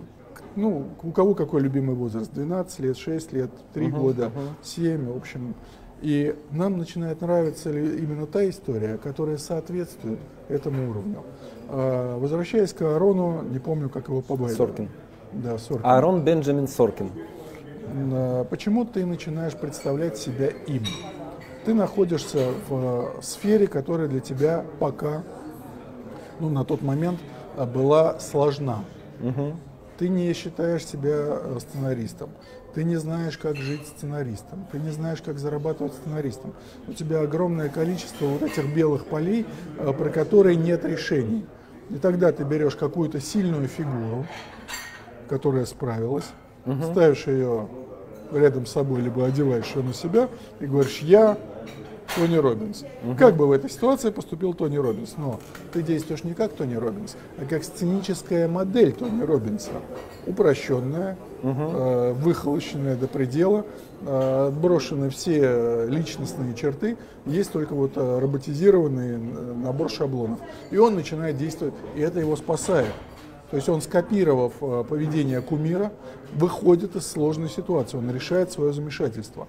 [0.55, 4.31] ну, у кого какой любимый возраст, 12 лет, 6 лет, 3 года,
[4.63, 5.55] 7, в общем.
[6.01, 11.23] И нам начинает нравиться именно та история, которая соответствует этому уровню.
[11.67, 14.55] А, возвращаясь к Аарону, не помню, как его побаивали.
[14.55, 14.89] Соркин.
[15.33, 15.85] Да, Соркин.
[15.85, 17.11] Аарон Бенджамин Соркин.
[18.13, 20.85] А, Почему ты начинаешь представлять себя им?
[21.69, 25.21] Ты находишься в э, сфере, которая для тебя пока,
[26.39, 27.19] ну, на тот момент
[27.55, 28.83] а, была сложна.
[29.99, 32.31] Ты не считаешь себя э, сценаристом.
[32.73, 34.65] Ты не знаешь, как жить сценаристом.
[34.71, 36.55] Ты не знаешь, как зарабатывать сценаристом.
[36.87, 39.45] У тебя огромное количество вот этих белых полей,
[39.77, 41.45] э, про которые нет решений.
[41.91, 44.25] И тогда ты берешь какую-то сильную фигуру,
[45.29, 46.25] которая справилась,
[46.91, 47.67] ставишь ее
[48.31, 51.37] рядом с собой, либо одеваешь ее на себя и говоришь, я
[52.15, 52.85] Тони Робинс.
[53.17, 55.15] Как бы в этой ситуации поступил Тони Робинс?
[55.17, 55.39] Но
[55.71, 59.71] ты действуешь не как Тони Робинс, а как сценическая модель Тони Робинса.
[60.27, 63.65] Упрощенная, э, выхолощенная до предела,
[64.01, 70.39] э, отброшены все личностные черты, есть только вот э, роботизированный э, набор шаблонов.
[70.71, 72.93] И он начинает действовать, и это его спасает.
[73.49, 75.91] То есть он, скопировав э, поведение кумира,
[76.33, 79.47] выходит из сложной ситуации, он решает свое замешательство.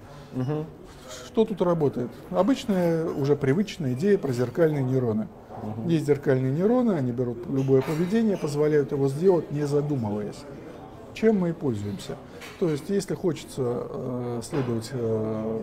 [1.25, 2.09] Что тут работает?
[2.29, 5.27] Обычная, уже привычная идея про зеркальные нейроны.
[5.85, 10.43] Есть зеркальные нейроны, они берут любое поведение, позволяют его сделать, не задумываясь.
[11.13, 12.15] Чем мы и пользуемся.
[12.59, 15.59] То есть, если хочется э, следовать э,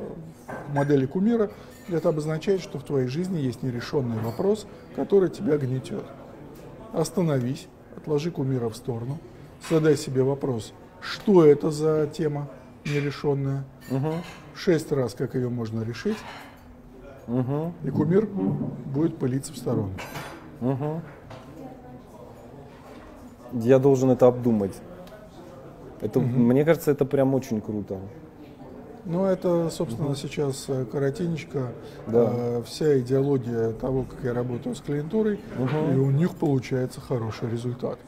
[0.73, 1.51] модели кумира,
[1.89, 6.05] это обозначает, что в твоей жизни есть нерешенный вопрос, который тебя гнетет.
[6.93, 9.19] Остановись, отложи кумира в сторону,
[9.71, 12.49] задай себе вопрос, что это за тема
[12.85, 13.65] нерешенная,
[14.55, 16.19] шесть раз, как ее можно решить,
[17.85, 19.91] и кумир будет пылиться в сторону.
[23.53, 24.75] Я должен это обдумать.
[26.01, 27.99] Это, Мне кажется, это прям очень круто.
[29.05, 31.73] Ну, это, собственно, сейчас э, коротенечко
[32.07, 32.31] Да.
[32.31, 37.99] э, вся идеология того, как я работаю с клиентурой, и у них получается хороший результат.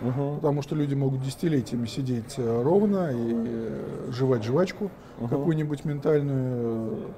[0.00, 7.12] Потому что люди могут десятилетиями сидеть э, ровно и э, жевать жвачку какую-нибудь ментальную,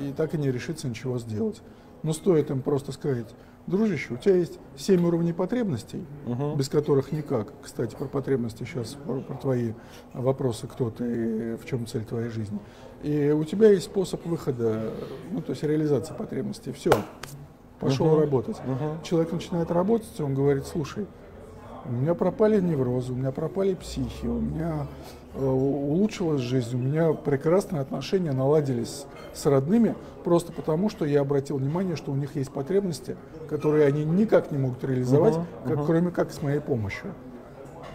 [0.00, 1.62] э, и так и не решиться ничего сделать.
[2.02, 3.26] Но стоит им просто сказать,
[3.66, 6.04] дружище, у тебя есть семь уровней потребностей,
[6.56, 7.52] без которых никак.
[7.62, 9.72] Кстати, про потребности сейчас, про, про твои
[10.12, 12.58] вопросы, кто ты, и в чем цель твоей жизни.
[13.02, 14.92] И у тебя есть способ выхода,
[15.32, 16.72] ну, то есть реализации потребностей.
[16.72, 16.90] Все,
[17.80, 18.56] пошел работать.
[19.02, 21.06] Человек начинает работать, он говорит, слушай,
[21.88, 24.86] У меня пропали неврозы, у меня пропали психи, у меня
[25.34, 31.56] э, улучшилась жизнь, у меня прекрасные отношения наладились с родными, просто потому что я обратил
[31.56, 33.16] внимание, что у них есть потребности,
[33.48, 35.86] которые они никак не могут реализовать, uh-huh, как, uh-huh.
[35.86, 37.14] кроме как с моей помощью.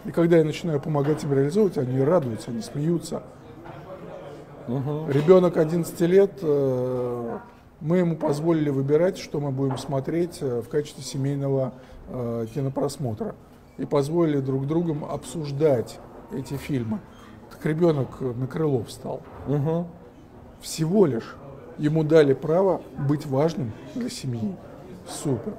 [0.06, 3.22] И когда я начинаю помогать им реализовывать, они радуются, они смеются.
[4.68, 5.12] Uh-huh.
[5.12, 7.38] Ребенок 11 лет, э,
[7.80, 11.74] мы ему позволили выбирать, что мы будем смотреть э, в качестве семейного
[12.10, 13.36] э, кинопросмотра.
[13.78, 16.00] И позволили друг другом обсуждать
[16.32, 17.00] эти фильмы.
[17.52, 19.22] Так ребенок на крыло встал.
[19.48, 19.88] Угу.
[20.62, 21.36] Всего лишь
[21.78, 24.56] ему дали право быть важным для семьи.
[25.08, 25.54] Супер.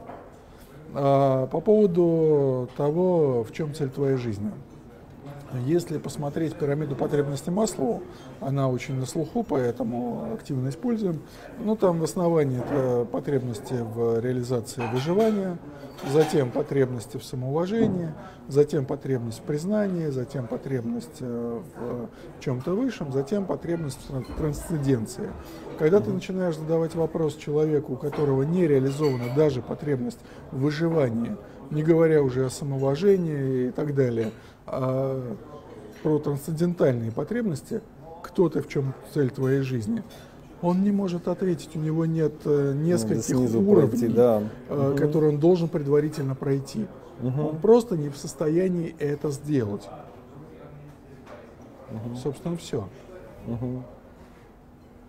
[0.95, 4.51] А, по поводу того, в чем цель твоей жизни.
[5.59, 8.03] Если посмотреть пирамиду потребностей Маслоу,
[8.41, 11.23] она очень на слуху, поэтому активно используем.
[11.59, 15.59] Ну, там в основании это потребности в реализации выживания,
[16.13, 18.13] затем потребности в самоуважении,
[18.49, 25.31] затем потребность в признании, затем потребность э, в чем-то высшем, затем потребность в трансценденции.
[25.79, 30.19] Когда ты начинаешь задавать вопрос человеку, у которого не реализована даже потребность
[30.51, 31.37] в выживании,
[31.71, 34.33] не говоря уже о самоуважении и так далее,
[34.67, 35.35] а
[36.03, 37.81] про трансцендентальные потребности,
[38.23, 40.03] кто ты, в чем цель твоей жизни,
[40.63, 44.43] он не может ответить, у него нет э, нескольких уровней, пройти, да.
[44.71, 44.97] угу.
[44.97, 46.87] которые он должен предварительно пройти.
[47.23, 47.43] Угу.
[47.43, 49.89] Он просто не в состоянии это сделать.
[51.91, 52.17] Угу.
[52.17, 52.89] Собственно, все.
[53.47, 53.83] Угу.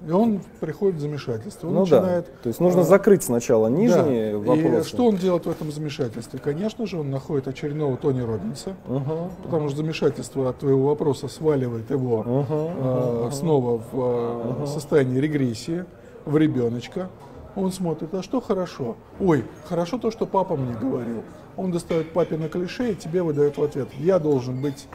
[0.06, 1.68] И он приходит в замешательство.
[1.68, 2.32] Он ну начинает, да.
[2.44, 4.38] То есть нужно а, закрыть сначала нижние да.
[4.38, 4.88] вопросы.
[4.88, 6.40] И что он делает в этом замешательстве?
[6.40, 11.90] Конечно же, он находит очередного Тони Робинса, uh потому что замешательство от твоего вопроса сваливает
[11.90, 15.86] его uh uh снова в uh состояние регрессии,
[16.26, 17.10] в ребеночка.
[17.56, 18.98] Он смотрит, а что хорошо?
[19.20, 21.24] Ой, хорошо то, что папа мне говорил.
[21.58, 24.88] Он достает папе на клише и тебе выдает в ответ, я должен быть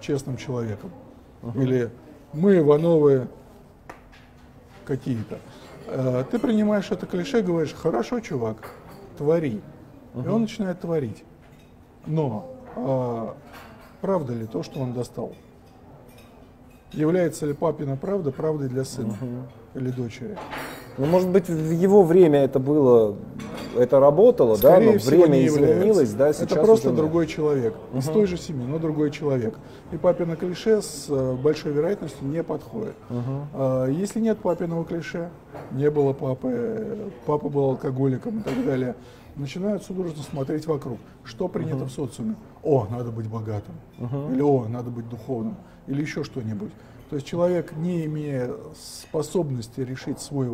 [0.00, 0.92] честным человеком.
[1.42, 1.90] uh Или
[2.32, 3.28] мы, Ивановы,
[4.86, 5.38] какие-то.
[5.88, 8.70] Э, ты принимаешь это клише, говоришь, хорошо, чувак,
[9.18, 9.60] твори.
[10.14, 10.24] Угу.
[10.24, 11.24] И он начинает творить.
[12.06, 13.36] Но а,
[14.00, 15.32] правда ли то, что он достал?
[16.92, 19.80] Является ли папина правда правдой для сына угу.
[19.80, 20.38] или дочери?
[20.96, 23.16] Ну, может быть, в его время это было,
[23.78, 27.98] это работало, Скорее да, но время изменилось, да, сейчас Это просто уже другой человек, угу.
[27.98, 29.54] из той же семьи, но другой человек.
[29.92, 32.94] И папина клише с э, большой вероятностью не подходит.
[33.10, 33.92] Угу.
[33.92, 35.30] Если нет папиного клише,
[35.72, 38.94] не было папы, папа был алкоголиком и так далее,
[39.36, 42.36] начинают судорожно смотреть вокруг, что принято uh в социуме.
[42.62, 45.56] О, надо быть богатым, uh или о, надо быть духовным,
[45.86, 46.72] или еще что-нибудь.
[47.10, 50.50] То есть человек, не имея способности решить свой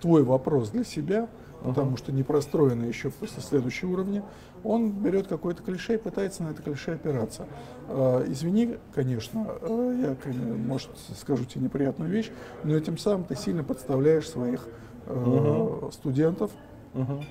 [0.00, 1.28] твой вопрос для себя.
[1.62, 4.24] Потому что не простроено еще после следующего уровня,
[4.64, 7.46] он берет какое-то клише и пытается на это клише опираться.
[7.88, 12.30] Э, извини, конечно, э, я, может, скажу тебе неприятную вещь,
[12.64, 14.66] но этим самым ты сильно подставляешь своих
[15.06, 15.92] uh-huh.
[15.92, 16.50] студентов,
[16.94, 17.24] uh-huh.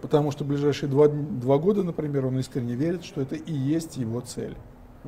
[0.00, 4.20] потому что ближайшие два, два года, например, он искренне верит, что это и есть его
[4.20, 4.56] цель.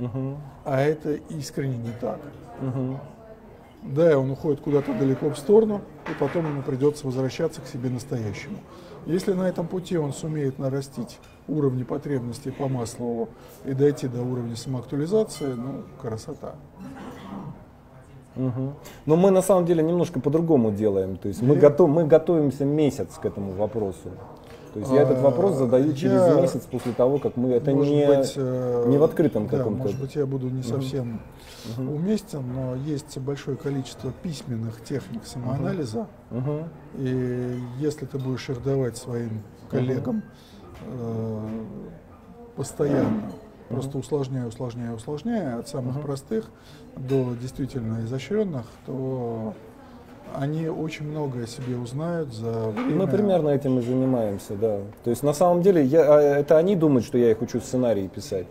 [0.01, 0.39] Угу.
[0.65, 2.21] А это искренне не так.
[2.61, 3.01] Угу.
[3.89, 5.81] Да, он уходит куда-то далеко в сторону,
[6.11, 8.59] и потом ему придется возвращаться к себе настоящему.
[9.07, 13.31] Если на этом пути он сумеет нарастить уровни потребностей по Маслову
[13.65, 16.57] и дойти до уровня самоактуализации, ну, красота.
[18.37, 18.75] Угу.
[19.07, 21.17] Но мы на самом деле немножко по-другому делаем.
[21.17, 24.11] То есть мы, готов, мы готовимся месяц к этому вопросу.
[24.73, 27.73] То есть я этот вопрос а, задаю через я, месяц после того, как мы это
[27.73, 29.85] не, быть, э, не в открытом да, каком-то.
[29.85, 31.21] Может быть, я буду не совсем
[31.77, 31.95] угу.
[31.95, 36.07] уместен, но есть большое количество письменных техник самоанализа.
[36.31, 36.69] Угу.
[36.99, 40.23] И если ты будешь их давать своим коллегам
[40.87, 41.49] э,
[42.57, 43.33] постоянно,
[43.69, 46.51] просто усложняя, усложняя, усложняя, от самых простых
[46.97, 49.55] до действительно изощренных, то
[50.35, 52.97] они очень многое себе узнают за время.
[52.97, 54.79] Мы примерно этим и занимаемся, да.
[55.05, 58.09] То есть на самом деле я, а, это они думают, что я их учу сценарии
[58.09, 58.47] писать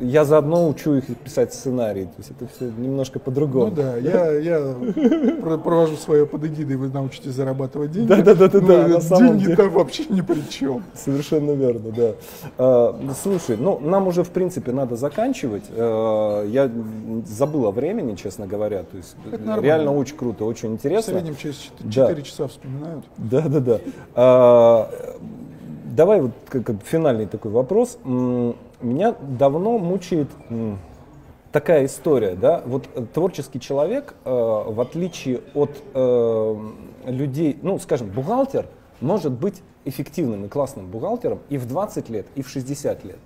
[0.00, 2.04] я заодно учу их писать сценарий.
[2.04, 3.66] То есть это все немножко по-другому.
[3.66, 4.74] Ну да, я, я
[5.58, 8.08] провожу свое под эгидой, вы научитесь зарабатывать деньги.
[8.08, 8.88] Да, да, да, да, да.
[8.88, 10.84] На самом деньги там вообще ни при чем.
[10.94, 12.12] Совершенно верно, да.
[12.58, 15.64] А, слушай, ну нам уже в принципе надо заканчивать.
[15.70, 16.70] А, я
[17.26, 18.84] забыл о времени, честно говоря.
[18.84, 19.16] То есть
[19.62, 21.14] реально очень круто, очень интересно.
[21.14, 22.22] В среднем через 4, да.
[22.22, 23.04] часа вспоминают.
[23.16, 23.80] Да, да, да.
[24.14, 24.90] А,
[25.96, 27.98] давай вот как, финальный такой вопрос
[28.80, 30.28] меня давно мучает
[31.52, 36.56] такая история, да, вот э, творческий человек, э, в отличие от э,
[37.06, 38.66] людей, ну, скажем, бухгалтер
[39.00, 43.18] может быть эффективным и классным бухгалтером и в 20 лет, и в 60 лет.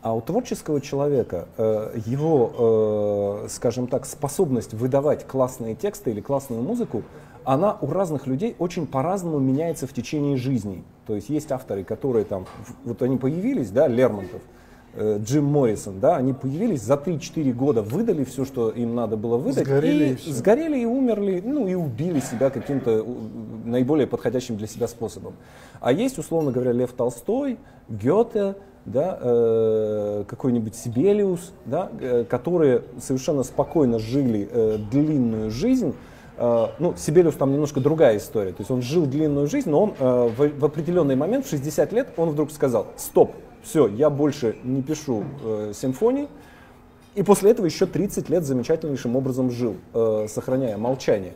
[0.00, 6.62] А у творческого человека э, его, э, скажем так, способность выдавать классные тексты или классную
[6.62, 7.02] музыку,
[7.44, 10.84] она у разных людей очень по-разному меняется в течение жизни.
[11.06, 12.46] То есть есть авторы, которые там,
[12.84, 14.42] вот они появились, да, Лермонтов,
[14.96, 19.66] Джим Моррисон, да, они появились за 3-4 года, выдали все, что им надо было выдать,
[19.66, 23.04] сгорели и, и сгорели и умерли, ну и убили себя каким-то
[23.64, 25.34] наиболее подходящим для себя способом.
[25.80, 27.58] А есть, условно говоря, Лев Толстой,
[27.88, 35.94] Гёте, да, э, какой-нибудь Сибелиус, да, э, которые совершенно спокойно жили э, длинную жизнь.
[36.36, 38.50] Э, ну, Сибелиус там немножко другая история.
[38.50, 41.92] То есть он жил длинную жизнь, но он э, в, в определенный момент, в 60
[41.92, 46.28] лет, он вдруг сказал, стоп, все, я больше не пишу э, симфоний.
[47.14, 51.34] И после этого еще 30 лет замечательнейшим образом жил, э, сохраняя молчание.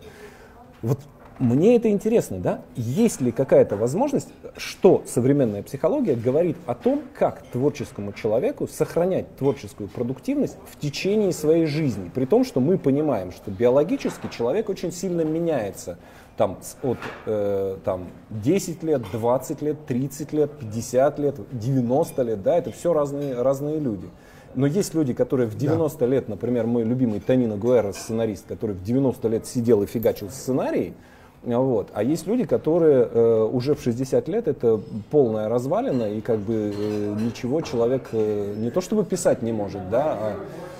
[0.80, 0.98] Вот
[1.38, 2.62] мне это интересно, да?
[2.76, 9.88] Есть ли какая-то возможность, что современная психология говорит о том, как творческому человеку сохранять творческую
[9.88, 15.22] продуктивность в течение своей жизни, при том, что мы понимаем, что биологически человек очень сильно
[15.22, 15.98] меняется
[16.36, 22.56] там, от э, там, 10 лет, 20 лет, 30 лет, 50 лет, 90 лет, да,
[22.56, 24.08] это все разные, разные люди.
[24.54, 26.06] Но есть люди, которые в 90 да.
[26.06, 30.94] лет, например, мой любимый Танино Гуэра, сценарист, который в 90 лет сидел и фигачил сценарий,
[31.42, 31.88] вот.
[31.92, 34.80] А есть люди, которые э, уже в 60 лет это
[35.10, 39.90] полная развалина, и как бы э, ничего человек э, не то чтобы писать не может,
[39.90, 40.36] да, а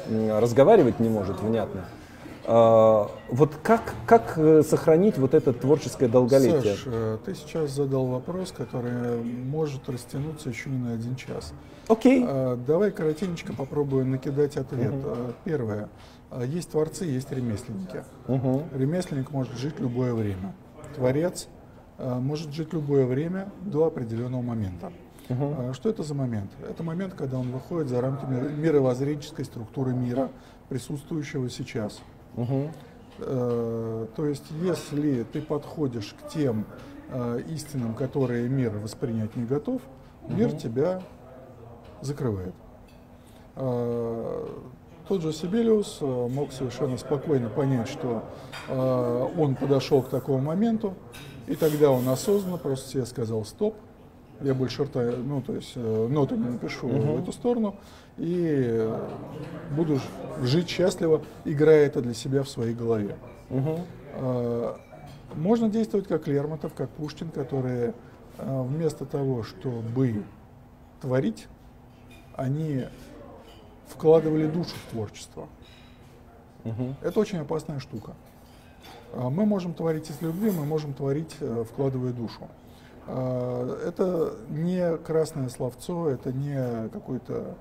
[0.09, 1.85] э, разговаривать не может внятно.
[2.45, 6.75] А, вот как, как э, сохранить вот это творческое долголетие?
[6.75, 11.53] Саш, э, ты сейчас задал вопрос, который может растянуться еще не на один час.
[11.89, 12.25] Окей.
[12.27, 14.93] А, давай коротенько попробую накидать ответ.
[14.93, 15.17] Угу.
[15.45, 15.89] Первое.
[16.47, 18.05] Есть творцы, есть ремесленники.
[18.27, 18.65] Угу.
[18.75, 20.55] Ремесленник может жить любое время.
[20.97, 21.49] Творец
[21.99, 24.93] может жить любое время до определенного момента.
[25.29, 25.75] Угу.
[25.75, 26.51] Что это за момент?
[26.69, 30.31] Это момент, когда он выходит за рамки мировоззренческой структуры мира,
[30.69, 32.01] присутствующего сейчас.
[32.37, 32.71] Угу.
[33.19, 36.65] То есть, если ты подходишь к тем
[37.51, 39.83] истинам, которые мир воспринять не готов,
[40.29, 40.57] мир угу.
[40.57, 41.03] тебя
[42.01, 42.55] закрывает.
[45.09, 48.23] Тот же Сибелиус э, мог совершенно спокойно понять, что
[48.69, 50.95] э, он подошел к такому моменту,
[51.49, 53.75] и тогда он осознанно просто себе сказал «стоп»,
[54.41, 57.19] я больше рта, ну, то есть э, ноты не напишу uh-huh.
[57.19, 57.77] в эту сторону,
[58.19, 58.91] и
[59.77, 60.01] буду
[60.43, 63.17] жить счастливо, играя это для себя в своей голове.
[63.51, 64.77] Uh-huh.
[65.35, 67.95] Можно действовать как Лермонтов, как Пушкин, которые
[68.39, 70.23] вместо того, чтобы
[71.01, 71.49] творить,
[72.37, 72.85] они
[73.89, 75.49] вкладывали душу в творчество.
[76.65, 76.95] Угу.
[77.03, 78.13] Это очень опасная штука.
[79.13, 82.49] А, мы можем творить из любви, мы можем творить, э, вкладывая душу.
[83.07, 87.57] А, это не красное словцо, это не какой-то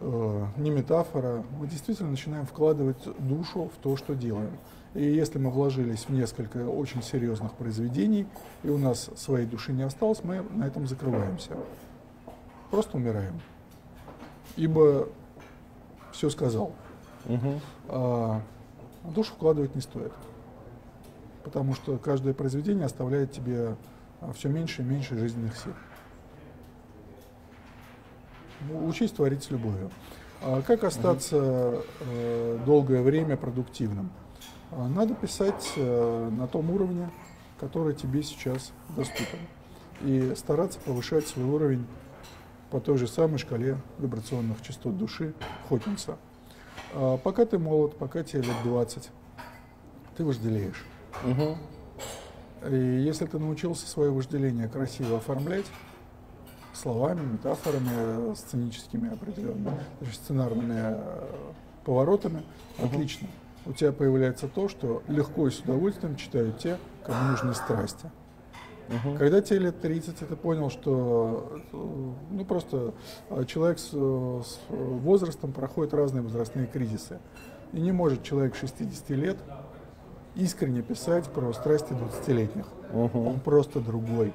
[0.00, 1.44] э, не метафора.
[1.58, 4.52] Мы действительно начинаем вкладывать душу в то, что делаем.
[4.94, 8.26] И если мы вложились в несколько очень серьезных произведений,
[8.62, 11.52] и у нас своей души не осталось, мы на этом закрываемся.
[12.70, 13.40] Просто умираем.
[14.56, 15.08] Ибо
[16.12, 16.72] все сказал.
[17.26, 17.60] Угу.
[17.88, 18.40] А,
[19.02, 20.12] душу вкладывать не стоит.
[21.42, 23.76] Потому что каждое произведение оставляет тебе
[24.20, 25.72] а, все меньше и меньше жизненных сил.
[28.68, 29.90] Ну, учись творить с любовью.
[30.42, 34.10] А как остаться э, долгое время продуктивным?
[34.72, 37.10] А, надо писать э, на том уровне,
[37.58, 39.38] который тебе сейчас доступен.
[40.02, 41.86] И стараться повышать свой уровень
[42.70, 45.32] по той же самой шкале вибрационных частот души
[45.68, 46.16] Хокинса.
[46.92, 49.10] А пока ты молод, пока тебе лет 20,
[50.16, 50.84] ты вожделеешь.
[51.24, 51.56] Угу.
[52.70, 55.66] И если ты научился свое вожделение красиво оформлять,
[56.76, 59.78] словами, метафорами, сценическими определенными,
[60.12, 61.26] сценарными э,
[61.84, 62.42] поворотами,
[62.82, 63.28] отлично.
[63.66, 68.10] У тебя появляется то, что легко и с удовольствием читают те, кому нужны страсти.
[68.88, 69.16] Угу.
[69.16, 72.92] Когда тебе лет 30, ты понял, что ну, просто
[73.30, 77.18] а, человек с, с возрастом проходит разные возрастные кризисы.
[77.72, 79.38] И не может человек 60 лет
[80.34, 82.66] искренне писать про страсти 20-летних.
[82.92, 83.28] Угу.
[83.28, 84.32] Он просто другой.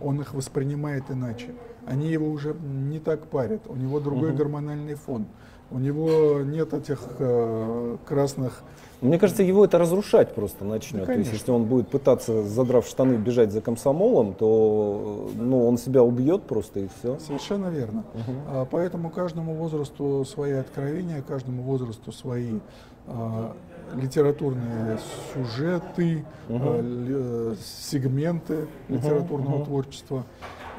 [0.00, 1.54] Он их воспринимает иначе.
[1.86, 3.62] Они его уже не так парят.
[3.66, 4.38] У него другой угу.
[4.38, 5.26] гормональный фон.
[5.70, 8.62] У него нет этих э, красных
[9.00, 11.06] мне кажется, его это разрушать просто начнет.
[11.06, 15.78] Да, То есть, если он будет пытаться, задрав штаны, бежать за комсомолом, то ну, он
[15.78, 17.16] себя убьет просто и все.
[17.20, 18.04] Совершенно верно.
[18.14, 18.32] Угу.
[18.48, 22.58] А, поэтому каждому возрасту свои откровения, каждому возрасту свои
[23.06, 23.54] а,
[23.94, 24.98] литературные
[25.32, 26.80] сюжеты, угу.
[26.80, 29.64] ли, сегменты литературного угу.
[29.64, 30.24] творчества.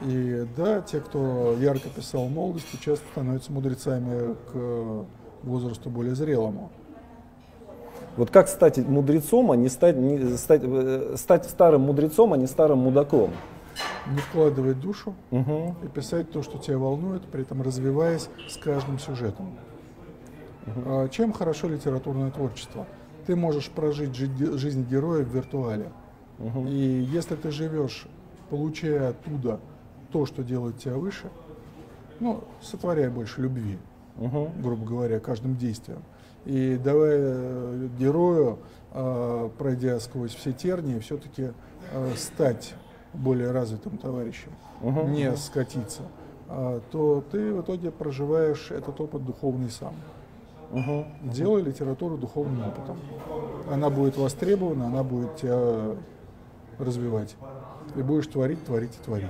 [0.05, 5.05] И да, те, кто ярко писал в молодости, часто становятся мудрецами к
[5.43, 6.71] возрасту более зрелому.
[8.15, 12.47] Вот как стать мудрецом, а не стать, не, стать, э, стать старым мудрецом, а не
[12.47, 13.31] старым мудаком?
[14.07, 15.75] Не вкладывать душу угу.
[15.83, 19.55] и писать то, что тебя волнует, при этом развиваясь с каждым сюжетом.
[20.67, 21.09] Угу.
[21.09, 22.85] Чем хорошо литературное творчество?
[23.25, 25.91] Ты можешь прожить жизнь героя в виртуале.
[26.39, 26.67] Угу.
[26.67, 28.07] И если ты живешь,
[28.49, 29.59] получая оттуда
[30.11, 31.29] то, что делает тебя выше,
[32.19, 33.77] ну, сотворяя больше любви,
[34.17, 34.51] угу.
[34.61, 36.01] грубо говоря, каждым действием,
[36.45, 38.59] и давая э, герою,
[38.91, 41.51] э, пройдя сквозь все тернии, все-таки
[41.93, 42.73] э, стать
[43.13, 44.51] более развитым товарищем,
[44.81, 45.03] угу.
[45.07, 46.03] не скатиться,
[46.91, 49.93] то ты в итоге проживаешь этот опыт духовный сам.
[50.71, 51.05] Угу.
[51.23, 52.97] Делай литературу духовным опытом.
[53.71, 55.95] Она будет востребована, она будет тебя
[56.77, 57.35] развивать.
[57.95, 59.27] И будешь творить, творить и творить.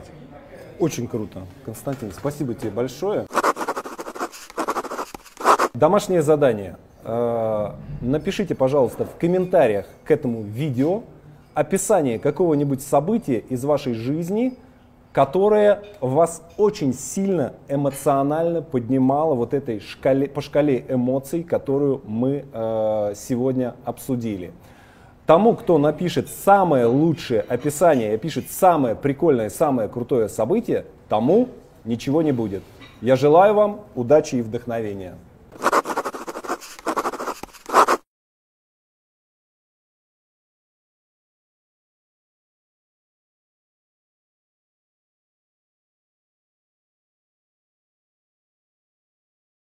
[0.79, 1.41] Очень круто.
[1.65, 3.25] Константин, спасибо тебе большое.
[5.73, 6.77] Домашнее задание.
[7.03, 7.71] Э,
[8.01, 11.03] напишите, пожалуйста, в комментариях к этому видео
[11.53, 14.57] описание какого-нибудь события из вашей жизни,
[15.11, 23.13] которое вас очень сильно эмоционально поднимало вот этой шкале, по шкале эмоций, которую мы э,
[23.15, 24.51] сегодня обсудили.
[25.25, 31.49] Тому, кто напишет самое лучшее описание, опишет самое прикольное, самое крутое событие, тому
[31.85, 32.63] ничего не будет.
[33.01, 35.15] Я желаю вам удачи и вдохновения.